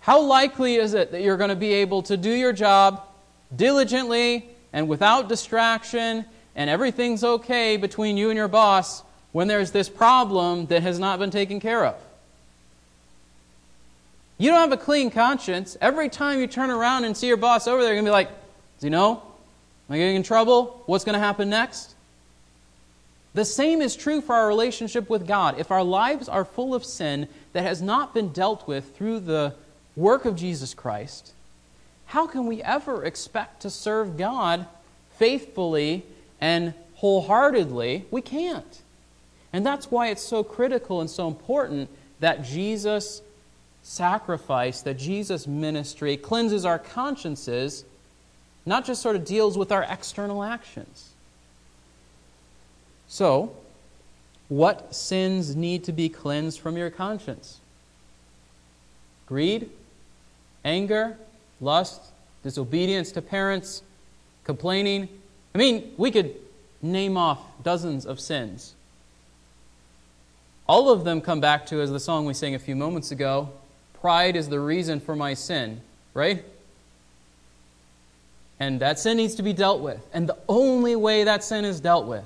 How 0.00 0.20
likely 0.20 0.76
is 0.76 0.94
it 0.94 1.10
that 1.12 1.22
you're 1.22 1.36
going 1.36 1.50
to 1.50 1.56
be 1.56 1.72
able 1.74 2.02
to 2.04 2.16
do 2.16 2.30
your 2.30 2.52
job 2.52 3.02
diligently 3.54 4.48
and 4.72 4.88
without 4.88 5.28
distraction 5.28 6.24
and 6.54 6.70
everything's 6.70 7.24
okay 7.24 7.76
between 7.76 8.16
you 8.16 8.30
and 8.30 8.36
your 8.36 8.48
boss 8.48 9.02
when 9.32 9.48
there's 9.48 9.70
this 9.70 9.88
problem 9.88 10.66
that 10.66 10.82
has 10.82 10.98
not 10.98 11.18
been 11.18 11.30
taken 11.30 11.60
care 11.60 11.84
of? 11.84 11.96
You 14.38 14.50
don't 14.50 14.60
have 14.60 14.72
a 14.72 14.82
clean 14.82 15.10
conscience. 15.10 15.76
Every 15.80 16.08
time 16.08 16.40
you 16.40 16.46
turn 16.46 16.70
around 16.70 17.04
and 17.04 17.14
see 17.14 17.26
your 17.26 17.36
boss 17.36 17.68
over 17.68 17.82
there, 17.82 17.92
you're 17.92 18.02
going 18.02 18.06
to 18.06 18.08
be 18.08 18.12
like, 18.12 18.28
Does 18.28 18.84
he 18.84 18.88
know? 18.88 19.22
Am 19.88 19.94
I 19.94 19.98
getting 19.98 20.16
in 20.16 20.22
trouble? 20.22 20.82
What's 20.86 21.04
going 21.04 21.14
to 21.14 21.18
happen 21.18 21.50
next? 21.50 21.94
The 23.34 23.44
same 23.44 23.80
is 23.82 23.96
true 23.96 24.20
for 24.20 24.34
our 24.34 24.48
relationship 24.48 25.10
with 25.10 25.26
God. 25.26 25.58
If 25.58 25.70
our 25.70 25.84
lives 25.84 26.28
are 26.28 26.44
full 26.44 26.74
of 26.74 26.84
sin 26.84 27.28
that 27.52 27.62
has 27.62 27.80
not 27.82 28.14
been 28.14 28.30
dealt 28.30 28.66
with 28.66 28.96
through 28.96 29.20
the 29.20 29.54
work 29.94 30.24
of 30.24 30.36
Jesus 30.36 30.74
Christ, 30.74 31.32
how 32.10 32.26
can 32.26 32.46
we 32.46 32.60
ever 32.60 33.04
expect 33.04 33.62
to 33.62 33.70
serve 33.70 34.18
God 34.18 34.66
faithfully 35.16 36.04
and 36.40 36.74
wholeheartedly? 36.96 38.04
We 38.10 38.20
can't. 38.20 38.82
And 39.52 39.64
that's 39.64 39.92
why 39.92 40.08
it's 40.08 40.22
so 40.22 40.42
critical 40.42 41.00
and 41.00 41.08
so 41.08 41.28
important 41.28 41.88
that 42.18 42.42
Jesus' 42.42 43.22
sacrifice, 43.84 44.82
that 44.82 44.98
Jesus' 44.98 45.46
ministry 45.46 46.16
cleanses 46.16 46.64
our 46.64 46.80
consciences, 46.80 47.84
not 48.66 48.84
just 48.84 49.02
sort 49.02 49.14
of 49.14 49.24
deals 49.24 49.56
with 49.56 49.70
our 49.70 49.84
external 49.84 50.42
actions. 50.42 51.10
So, 53.06 53.54
what 54.48 54.96
sins 54.96 55.54
need 55.54 55.84
to 55.84 55.92
be 55.92 56.08
cleansed 56.08 56.58
from 56.58 56.76
your 56.76 56.90
conscience? 56.90 57.60
Greed, 59.26 59.70
anger, 60.64 61.16
lust, 61.60 62.00
disobedience 62.42 63.12
to 63.12 63.22
parents, 63.22 63.82
complaining. 64.44 65.08
I 65.54 65.58
mean, 65.58 65.92
we 65.96 66.10
could 66.10 66.34
name 66.82 67.16
off 67.16 67.40
dozens 67.62 68.06
of 68.06 68.18
sins. 68.18 68.74
All 70.66 70.90
of 70.90 71.04
them 71.04 71.20
come 71.20 71.40
back 71.40 71.66
to, 71.66 71.80
as 71.80 71.90
the 71.90 72.00
song 72.00 72.26
we 72.26 72.34
sang 72.34 72.54
a 72.54 72.58
few 72.58 72.76
moments 72.76 73.10
ago, 73.10 73.50
pride 74.00 74.36
is 74.36 74.48
the 74.48 74.60
reason 74.60 75.00
for 75.00 75.16
my 75.16 75.34
sin, 75.34 75.80
right? 76.14 76.44
And 78.60 78.80
that 78.80 78.98
sin 78.98 79.16
needs 79.16 79.34
to 79.36 79.42
be 79.42 79.52
dealt 79.52 79.80
with. 79.80 80.00
And 80.12 80.28
the 80.28 80.36
only 80.48 80.94
way 80.94 81.24
that 81.24 81.42
sin 81.42 81.64
is 81.64 81.80
dealt 81.80 82.06
with 82.06 82.24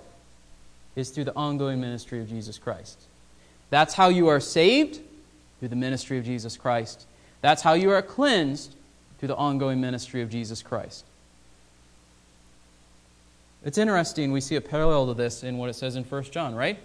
is 0.94 1.10
through 1.10 1.24
the 1.24 1.34
ongoing 1.34 1.80
ministry 1.80 2.20
of 2.20 2.28
Jesus 2.28 2.58
Christ. 2.58 3.00
That's 3.70 3.94
how 3.94 4.08
you 4.08 4.28
are 4.28 4.40
saved, 4.40 5.00
through 5.58 5.68
the 5.68 5.76
ministry 5.76 6.18
of 6.18 6.24
Jesus 6.24 6.56
Christ. 6.56 7.06
That's 7.40 7.62
how 7.62 7.72
you 7.72 7.90
are 7.90 8.02
cleansed, 8.02 8.74
through 9.24 9.28
the 9.28 9.36
ongoing 9.36 9.80
ministry 9.80 10.20
of 10.20 10.28
Jesus 10.28 10.60
Christ. 10.60 11.02
It's 13.64 13.78
interesting, 13.78 14.32
we 14.32 14.42
see 14.42 14.56
a 14.56 14.60
parallel 14.60 15.06
to 15.06 15.14
this 15.14 15.42
in 15.42 15.56
what 15.56 15.70
it 15.70 15.72
says 15.72 15.96
in 15.96 16.04
1 16.04 16.24
John, 16.24 16.54
right? 16.54 16.78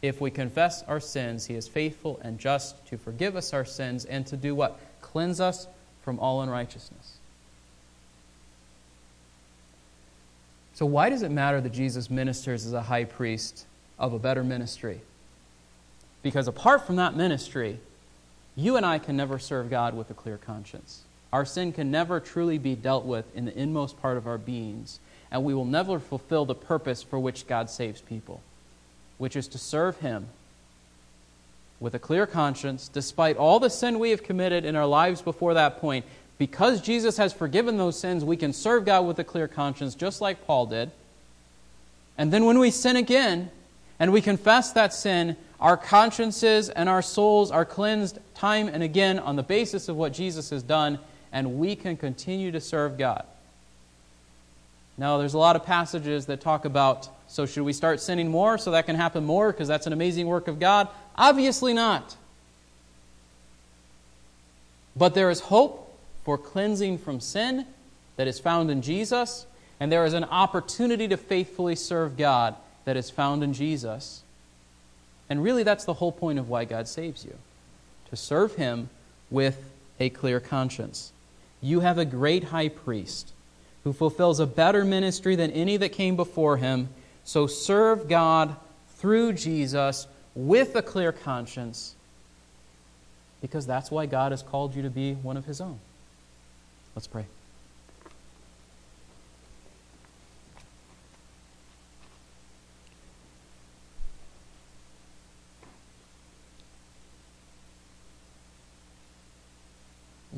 If 0.00 0.20
we 0.20 0.30
confess 0.30 0.84
our 0.84 1.00
sins, 1.00 1.46
he 1.46 1.54
is 1.56 1.66
faithful 1.66 2.20
and 2.22 2.38
just 2.38 2.86
to 2.86 2.96
forgive 2.96 3.34
us 3.34 3.52
our 3.52 3.64
sins 3.64 4.04
and 4.04 4.24
to 4.28 4.36
do 4.36 4.54
what? 4.54 4.78
Cleanse 5.00 5.40
us 5.40 5.66
from 6.04 6.20
all 6.20 6.42
unrighteousness. 6.42 7.16
So, 10.74 10.86
why 10.86 11.10
does 11.10 11.22
it 11.22 11.32
matter 11.32 11.60
that 11.60 11.72
Jesus 11.72 12.10
ministers 12.10 12.64
as 12.64 12.74
a 12.74 12.82
high 12.82 13.06
priest 13.06 13.66
of 13.98 14.12
a 14.12 14.20
better 14.20 14.44
ministry? 14.44 15.00
Because 16.22 16.46
apart 16.46 16.86
from 16.86 16.94
that 16.94 17.16
ministry, 17.16 17.80
you 18.54 18.76
and 18.76 18.86
I 18.86 19.00
can 19.00 19.16
never 19.16 19.40
serve 19.40 19.68
God 19.68 19.96
with 19.96 20.10
a 20.10 20.14
clear 20.14 20.36
conscience. 20.36 21.02
Our 21.32 21.44
sin 21.44 21.72
can 21.72 21.90
never 21.90 22.20
truly 22.20 22.58
be 22.58 22.74
dealt 22.74 23.04
with 23.04 23.24
in 23.36 23.44
the 23.44 23.56
inmost 23.56 24.00
part 24.00 24.16
of 24.16 24.26
our 24.26 24.38
beings, 24.38 24.98
and 25.30 25.44
we 25.44 25.54
will 25.54 25.64
never 25.64 25.98
fulfill 25.98 26.44
the 26.44 26.54
purpose 26.54 27.02
for 27.02 27.18
which 27.18 27.46
God 27.46 27.70
saves 27.70 28.00
people, 28.00 28.40
which 29.18 29.36
is 29.36 29.46
to 29.48 29.58
serve 29.58 29.98
Him 30.00 30.26
with 31.78 31.94
a 31.94 31.98
clear 31.98 32.26
conscience, 32.26 32.88
despite 32.88 33.36
all 33.36 33.58
the 33.58 33.70
sin 33.70 33.98
we 33.98 34.10
have 34.10 34.22
committed 34.22 34.64
in 34.64 34.76
our 34.76 34.86
lives 34.86 35.22
before 35.22 35.54
that 35.54 35.80
point, 35.80 36.04
because 36.36 36.80
Jesus 36.80 37.16
has 37.16 37.32
forgiven 37.32 37.76
those 37.76 37.98
sins, 37.98 38.24
we 38.24 38.36
can 38.36 38.52
serve 38.52 38.84
God 38.84 39.06
with 39.06 39.18
a 39.18 39.24
clear 39.24 39.48
conscience, 39.48 39.94
just 39.94 40.20
like 40.20 40.46
Paul 40.46 40.66
did. 40.66 40.90
And 42.18 42.32
then 42.32 42.44
when 42.44 42.58
we 42.58 42.70
sin 42.70 42.96
again 42.96 43.50
and 43.98 44.12
we 44.12 44.20
confess 44.20 44.72
that 44.72 44.92
sin, 44.92 45.36
our 45.58 45.76
consciences 45.76 46.68
and 46.68 46.88
our 46.88 47.02
souls 47.02 47.50
are 47.50 47.64
cleansed 47.64 48.18
time 48.34 48.68
and 48.68 48.82
again 48.82 49.18
on 49.18 49.36
the 49.36 49.42
basis 49.42 49.88
of 49.88 49.96
what 49.96 50.12
Jesus 50.12 50.50
has 50.50 50.62
done, 50.62 50.98
and 51.32 51.58
we 51.58 51.76
can 51.76 51.96
continue 51.96 52.52
to 52.52 52.60
serve 52.60 52.98
God. 52.98 53.24
Now, 54.98 55.18
there's 55.18 55.34
a 55.34 55.38
lot 55.38 55.56
of 55.56 55.64
passages 55.64 56.26
that 56.26 56.40
talk 56.40 56.64
about 56.64 57.08
so, 57.30 57.46
should 57.46 57.62
we 57.62 57.72
start 57.72 58.00
sinning 58.00 58.28
more 58.28 58.58
so 58.58 58.72
that 58.72 58.86
can 58.86 58.96
happen 58.96 59.24
more 59.24 59.52
because 59.52 59.68
that's 59.68 59.86
an 59.86 59.92
amazing 59.92 60.26
work 60.26 60.48
of 60.48 60.58
God? 60.58 60.88
Obviously 61.14 61.72
not. 61.72 62.16
But 64.96 65.14
there 65.14 65.30
is 65.30 65.38
hope 65.38 65.96
for 66.24 66.36
cleansing 66.36 66.98
from 66.98 67.20
sin 67.20 67.66
that 68.16 68.26
is 68.26 68.40
found 68.40 68.68
in 68.68 68.82
Jesus, 68.82 69.46
and 69.78 69.92
there 69.92 70.04
is 70.04 70.12
an 70.12 70.24
opportunity 70.24 71.06
to 71.06 71.16
faithfully 71.16 71.76
serve 71.76 72.16
God 72.16 72.56
that 72.84 72.96
is 72.96 73.10
found 73.10 73.44
in 73.44 73.52
Jesus. 73.52 74.22
And 75.28 75.40
really, 75.40 75.62
that's 75.62 75.84
the 75.84 75.94
whole 75.94 76.10
point 76.10 76.40
of 76.40 76.48
why 76.48 76.64
God 76.64 76.88
saves 76.88 77.24
you 77.24 77.36
to 78.10 78.16
serve 78.16 78.56
Him 78.56 78.90
with 79.30 79.70
a 80.00 80.10
clear 80.10 80.40
conscience. 80.40 81.12
You 81.60 81.80
have 81.80 81.98
a 81.98 82.04
great 82.04 82.44
high 82.44 82.68
priest 82.68 83.32
who 83.84 83.92
fulfills 83.92 84.40
a 84.40 84.46
better 84.46 84.84
ministry 84.84 85.36
than 85.36 85.50
any 85.50 85.76
that 85.78 85.90
came 85.90 86.16
before 86.16 86.56
him. 86.56 86.88
So 87.24 87.46
serve 87.46 88.08
God 88.08 88.56
through 88.96 89.34
Jesus 89.34 90.06
with 90.34 90.76
a 90.76 90.82
clear 90.82 91.12
conscience 91.12 91.94
because 93.40 93.66
that's 93.66 93.90
why 93.90 94.06
God 94.06 94.32
has 94.32 94.42
called 94.42 94.74
you 94.74 94.82
to 94.82 94.90
be 94.90 95.14
one 95.14 95.36
of 95.36 95.46
His 95.46 95.60
own. 95.60 95.78
Let's 96.94 97.06
pray. 97.06 97.26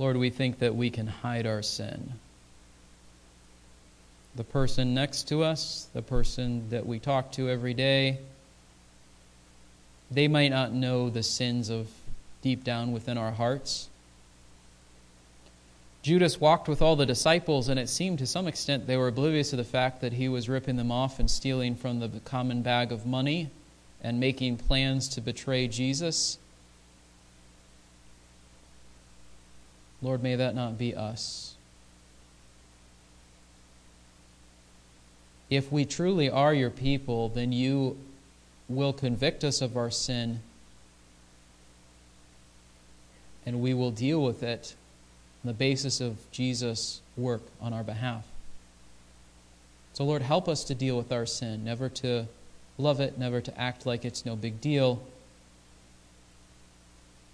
Lord, 0.03 0.17
we 0.17 0.31
think 0.31 0.59
that 0.59 0.75
we 0.75 0.91
can 0.91 1.07
hide 1.07 1.47
our 1.47 1.63
sin. 1.63 2.15
The 4.35 4.43
person 4.43 4.95
next 4.95 5.29
to 5.29 5.45
us, 5.45 5.87
the 5.95 6.03
person 6.03 6.69
that 6.71 6.85
we 6.85 6.99
talk 6.99 7.31
to 7.35 7.49
every 7.49 7.73
day, 7.73 8.19
they 10.11 10.27
might 10.27 10.49
not 10.49 10.73
know 10.73 11.09
the 11.09 11.23
sins 11.23 11.71
of 11.71 11.87
deep 12.43 12.65
down 12.65 12.91
within 12.91 13.17
our 13.17 13.31
hearts. 13.31 13.89
Judas 16.03 16.41
walked 16.41 16.67
with 16.67 16.83
all 16.83 16.97
the 16.97 17.07
disciples, 17.07 17.69
and 17.69 17.79
it 17.79 17.89
seemed 17.89 18.19
to 18.19 18.27
some 18.27 18.49
extent 18.49 18.89
they 18.89 18.97
were 18.97 19.07
oblivious 19.07 19.53
of 19.53 19.59
the 19.59 19.63
fact 19.63 20.01
that 20.01 20.15
he 20.15 20.29
was 20.29 20.49
ripping 20.49 20.75
them 20.75 20.91
off 20.91 21.21
and 21.21 21.31
stealing 21.31 21.77
from 21.77 22.01
the 22.01 22.09
common 22.25 22.63
bag 22.63 22.91
of 22.91 23.07
money 23.07 23.51
and 24.03 24.19
making 24.19 24.57
plans 24.57 25.07
to 25.11 25.21
betray 25.21 25.69
Jesus. 25.69 26.39
Lord, 30.03 30.23
may 30.23 30.35
that 30.35 30.55
not 30.55 30.77
be 30.77 30.95
us. 30.95 31.53
if 35.55 35.71
we 35.71 35.85
truly 35.85 36.31
are 36.31 36.55
your 36.55 36.71
people, 36.71 37.29
then 37.29 37.53
you 37.53 37.99
will 38.71 38.95
convict 38.95 39.45
us 39.45 39.61
of 39.61 39.77
our 39.77 39.91
sin 39.91 40.41
and 43.45 43.61
we 43.61 43.75
will 43.75 43.91
deal 43.91 44.23
with 44.23 44.43
it 44.43 44.75
on 45.45 45.49
the 45.49 45.55
basis 45.55 46.01
of 46.01 46.17
Jesus' 46.31 47.03
work 47.19 47.43
on 47.61 47.75
our 47.75 47.83
behalf. 47.83 48.25
So, 49.93 50.05
Lord, 50.05 50.23
help 50.23 50.49
us 50.49 50.65
to 50.65 50.75
deal 50.75 50.97
with 50.97 51.13
our 51.13 51.27
sin, 51.27 51.65
never 51.65 51.91
to 51.91 52.29
love 52.79 53.01
it, 53.01 53.19
never 53.19 53.43
to 53.43 53.61
act 53.61 53.85
like 53.85 54.07
it's 54.07 54.25
no 54.25 54.37
big 54.37 54.59
deal, 54.61 55.03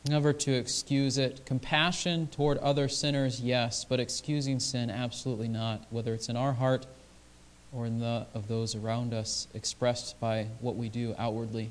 never 0.07 0.33
to 0.33 0.53
excuse 0.53 1.19
it. 1.19 1.45
Compassion 1.45 2.29
toward 2.29 2.59
other 2.59 2.89
sinners, 2.89 3.41
yes, 3.41 3.85
but 3.85 4.01
excusing 4.01 4.61
sin, 4.61 4.91
absolutely 4.91 5.49
not, 5.49 5.85
whether 5.91 6.15
it's 6.15 6.29
in 6.29 6.37
our 6.37 6.53
heart 6.55 6.87
or 7.73 7.87
in 7.87 8.01
the 8.01 8.27
of 8.35 8.49
those 8.49 8.75
around 8.75 9.13
us, 9.13 9.49
expressed 9.55 10.19
by 10.21 10.47
what 10.61 10.77
we 10.77 10.89
do 10.89 11.15
outwardly. 11.19 11.71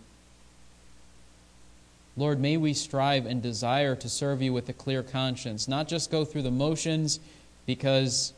Lord, 2.15 2.39
may 2.39 2.57
we 2.57 2.73
strive 2.73 3.25
and 3.25 3.41
desire 3.41 3.95
to 3.95 4.09
serve 4.09 4.41
you 4.41 4.51
with 4.51 4.67
a 4.69 4.73
clear 4.73 5.03
conscience, 5.03 5.67
not 5.67 5.87
just 5.87 6.09
go 6.09 6.25
through 6.25 6.41
the 6.41 6.51
motions 6.51 7.19
because 7.65 8.33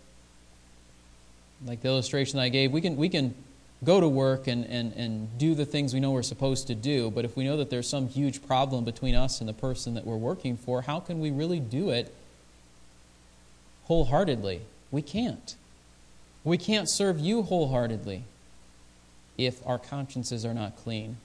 like 1.65 1.81
the 1.81 1.87
illustration 1.87 2.39
I 2.39 2.49
gave, 2.49 2.71
we 2.71 2.81
can, 2.81 2.95
we 2.95 3.09
can 3.09 3.33
go 3.83 3.99
to 3.99 4.07
work 4.07 4.47
and, 4.47 4.65
and, 4.65 4.93
and 4.93 5.37
do 5.37 5.55
the 5.55 5.65
things 5.65 5.93
we 5.93 5.99
know 5.99 6.11
we're 6.11 6.23
supposed 6.23 6.67
to 6.67 6.75
do, 6.75 7.09
but 7.09 7.23
if 7.23 7.37
we 7.37 7.43
know 7.45 7.57
that 7.57 7.69
there's 7.69 7.87
some 7.87 8.07
huge 8.07 8.45
problem 8.45 8.83
between 8.83 9.15
us 9.15 9.39
and 9.39 9.47
the 9.47 9.53
person 9.53 9.93
that 9.93 10.05
we're 10.05 10.17
working 10.17 10.57
for, 10.57 10.81
how 10.81 10.99
can 10.99 11.19
we 11.19 11.31
really 11.31 11.59
do 11.59 11.89
it 11.89 12.13
wholeheartedly? 13.85 14.61
We 14.91 15.01
can't. 15.01 15.55
We 16.43 16.57
can't 16.57 16.89
serve 16.89 17.19
you 17.19 17.43
wholeheartedly 17.43 18.23
if 19.37 19.65
our 19.65 19.79
consciences 19.79 20.45
are 20.45 20.53
not 20.53 20.75
clean. 20.75 21.17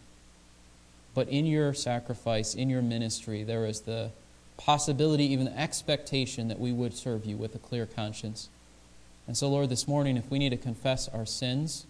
But 1.15 1.29
in 1.29 1.47
your 1.47 1.75
sacrifice, 1.75 2.55
in 2.55 2.71
your 2.71 2.83
ministry, 2.83 3.43
there 3.43 3.67
is 3.67 3.81
the 3.81 4.11
possibility, 4.57 5.25
even 5.25 5.47
the 5.47 5.59
expectation 5.59 6.49
that 6.49 6.61
we 6.61 6.73
would 6.73 6.95
serve 6.95 7.25
you 7.25 7.37
with 7.37 7.55
a 7.55 7.59
clear 7.59 7.87
conscience. 7.87 8.49
And 9.27 9.37
so, 9.37 9.49
Lord, 9.49 9.69
this 9.69 9.89
morning, 9.89 10.17
if 10.17 10.31
we 10.31 10.39
need 10.39 10.51
to 10.51 10.57
confess 10.57 11.09
our 11.09 11.27
sins, 11.27 11.87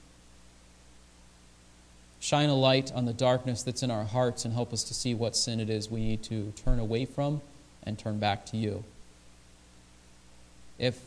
shine 2.25 2.49
a 2.49 2.55
light 2.55 2.91
on 2.95 3.05
the 3.05 3.13
darkness 3.13 3.63
that's 3.63 3.83
in 3.83 3.91
our 3.91 4.05
hearts 4.05 4.47
and 4.47 4.55
help 4.55 4.73
us 4.73 4.83
to 4.83 4.95
see 4.95 5.15
what 5.15 5.37
sin 5.37 5.61
it 5.61 5.69
is 5.69 5.91
we 5.91 6.01
need 6.01 6.23
to 6.23 6.55
turn 6.57 6.79
away 6.79 7.05
from 7.05 7.43
and 7.83 7.99
turn 7.99 8.19
back 8.19 8.47
to 8.47 8.57
you. 8.57 8.83
If 10.79 10.99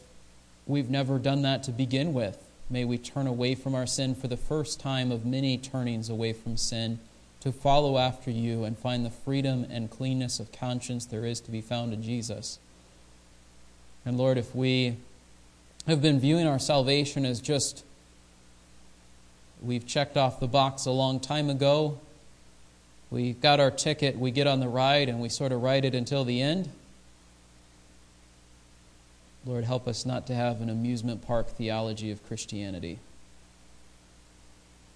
we've 0.68 0.91
never 0.91 1.18
done 1.18 1.41
that 1.41 1.63
to 1.63 1.72
begin 1.72 2.13
with, 2.13 2.38
may 2.70 2.86
we 2.86 2.99
turn 2.99 3.26
away 3.26 3.55
from 3.55 3.74
our 3.74 3.88
sin 3.88 4.13
for 4.13 4.28
the 4.28 4.38
first 4.38 4.80
time 4.80 5.11
of 5.11 5.26
many 5.26 5.57
turnings 5.57 6.07
away 6.07 6.34
from 6.34 6.55
sin 6.55 6.99
to 7.39 7.51
follow 7.51 7.97
after 7.97 8.30
you 8.30 8.63
and 8.63 8.78
find 8.78 9.03
the 9.03 9.09
freedom 9.09 9.65
and 9.72 9.89
cleanness 9.89 10.39
of 10.39 10.51
conscience 10.51 11.03
there 11.03 11.26
is 11.26 11.39
to 11.39 11.49
be 11.49 11.61
found 11.61 11.93
in 11.93 12.03
Jesus. 12.03 12.59
And 14.05 14.20
Lord, 14.20 14.38
if 14.38 14.53
we 14.53 14.97
have 15.88 15.99
been 15.99 16.20
viewing 16.20 16.45
our 16.45 16.59
salvation 16.59 17.26
as 17.26 17.41
just 17.41 17.84
we've 19.62 19.86
checked 19.86 20.18
off 20.18 20.39
the 20.39 20.47
box 20.47 20.86
a 20.86 20.91
long 20.91 21.20
time 21.20 21.49
ago. 21.49 21.99
We 23.10 23.34
got 23.34 23.60
our 23.60 23.72
ticket, 23.72 24.18
we 24.18 24.32
get 24.32 24.47
on 24.47 24.60
the 24.60 24.68
ride, 24.68 25.10
and 25.10 25.20
we 25.20 25.30
sort 25.30 25.51
of 25.51 25.62
ride 25.62 25.86
it 25.86 25.95
until 25.95 26.26
the 26.26 26.41
end. 26.41 26.70
Lord, 29.45 29.64
help 29.64 29.88
us 29.88 30.05
not 30.05 30.28
to 30.28 30.36
have 30.36 30.60
an 30.60 30.70
amusement 30.70 31.26
park 31.26 31.47
theology 31.47 32.12
of 32.12 32.26
Christianity. 32.28 32.99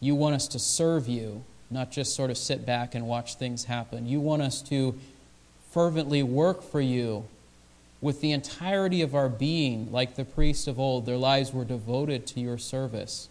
You 0.01 0.13
want 0.15 0.35
us 0.35 0.47
to 0.49 0.59
serve 0.59 1.07
you, 1.07 1.43
not 1.69 1.89
just 1.91 2.15
sort 2.15 2.29
of 2.29 2.37
sit 2.37 2.65
back 2.65 2.93
and 2.93 3.07
watch 3.07 3.35
things 3.35 3.65
happen. 3.65 4.07
You 4.07 4.19
want 4.19 4.41
us 4.41 4.61
to 4.63 4.99
fervently 5.71 6.21
work 6.21 6.63
for 6.63 6.81
you 6.81 7.25
with 8.01 8.19
the 8.19 8.31
entirety 8.31 9.01
of 9.01 9.15
our 9.15 9.29
being, 9.29 9.89
like 9.91 10.15
the 10.15 10.25
priests 10.25 10.67
of 10.67 10.79
old, 10.79 11.05
their 11.05 11.17
lives 11.17 11.53
were 11.53 11.63
devoted 11.63 12.27
to 12.27 12.39
your 12.41 12.57
service. 12.57 13.29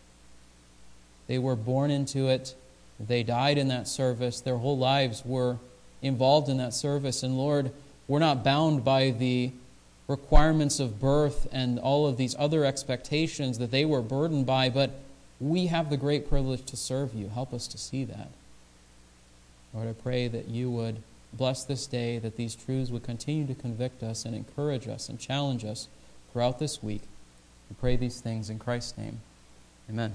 They 1.31 1.39
were 1.39 1.55
born 1.55 1.93
into 1.93 2.27
it, 2.27 2.57
they 2.99 3.23
died 3.23 3.57
in 3.57 3.69
that 3.69 3.87
service, 3.87 4.41
their 4.41 4.57
whole 4.57 4.77
lives 4.77 5.25
were 5.25 5.59
involved 6.03 6.49
in 6.49 6.57
that 6.57 6.75
service. 6.75 7.23
And 7.23 7.39
Lord, 7.39 7.71
we're 8.09 8.19
not 8.19 8.43
bound 8.43 8.85
by 8.85 9.11
the 9.11 9.53
requirements 10.09 10.81
of 10.81 10.99
birth 10.99 11.47
and 11.53 11.79
all 11.79 12.09
of 12.09 12.17
these 12.17 12.35
other 12.37 12.65
expectations 12.65 13.59
that 13.59 13.71
they 13.71 13.85
were 13.85 14.03
burdened 14.03 14.47
by, 14.47 14.69
but 14.71 14.91
we 15.39 15.67
have 15.67 15.89
the 15.89 15.97
great 15.97 16.29
privilege 16.29 16.65
to 16.65 16.77
serve 16.77 17.15
you. 17.15 17.29
Help 17.29 17.55
us 17.55 17.69
to 17.69 17.79
see 17.79 18.03
that. 18.05 18.29
Lord, 19.73 19.89
I 19.89 19.93
pray 19.93 20.27
that 20.27 20.49
you 20.49 20.69
would 20.71 20.97
Bless 21.33 21.65
this 21.65 21.87
day 21.87 22.19
that 22.19 22.37
these 22.37 22.55
truths 22.55 22.91
would 22.91 23.05
continue 23.05 23.47
to 23.47 23.55
convict 23.55 24.03
us 24.03 24.25
and 24.25 24.35
encourage 24.35 24.89
us 24.89 25.09
and 25.09 25.19
challenge 25.19 25.65
us 25.65 25.89
throughout 26.33 26.59
this 26.59 26.83
week. 26.83 27.03
We 27.69 27.77
pray 27.79 27.97
these 27.97 28.21
things 28.21 28.51
in 28.51 28.59
Christ's 28.59 28.99
name. 28.99 29.21
Amen. 29.89 30.15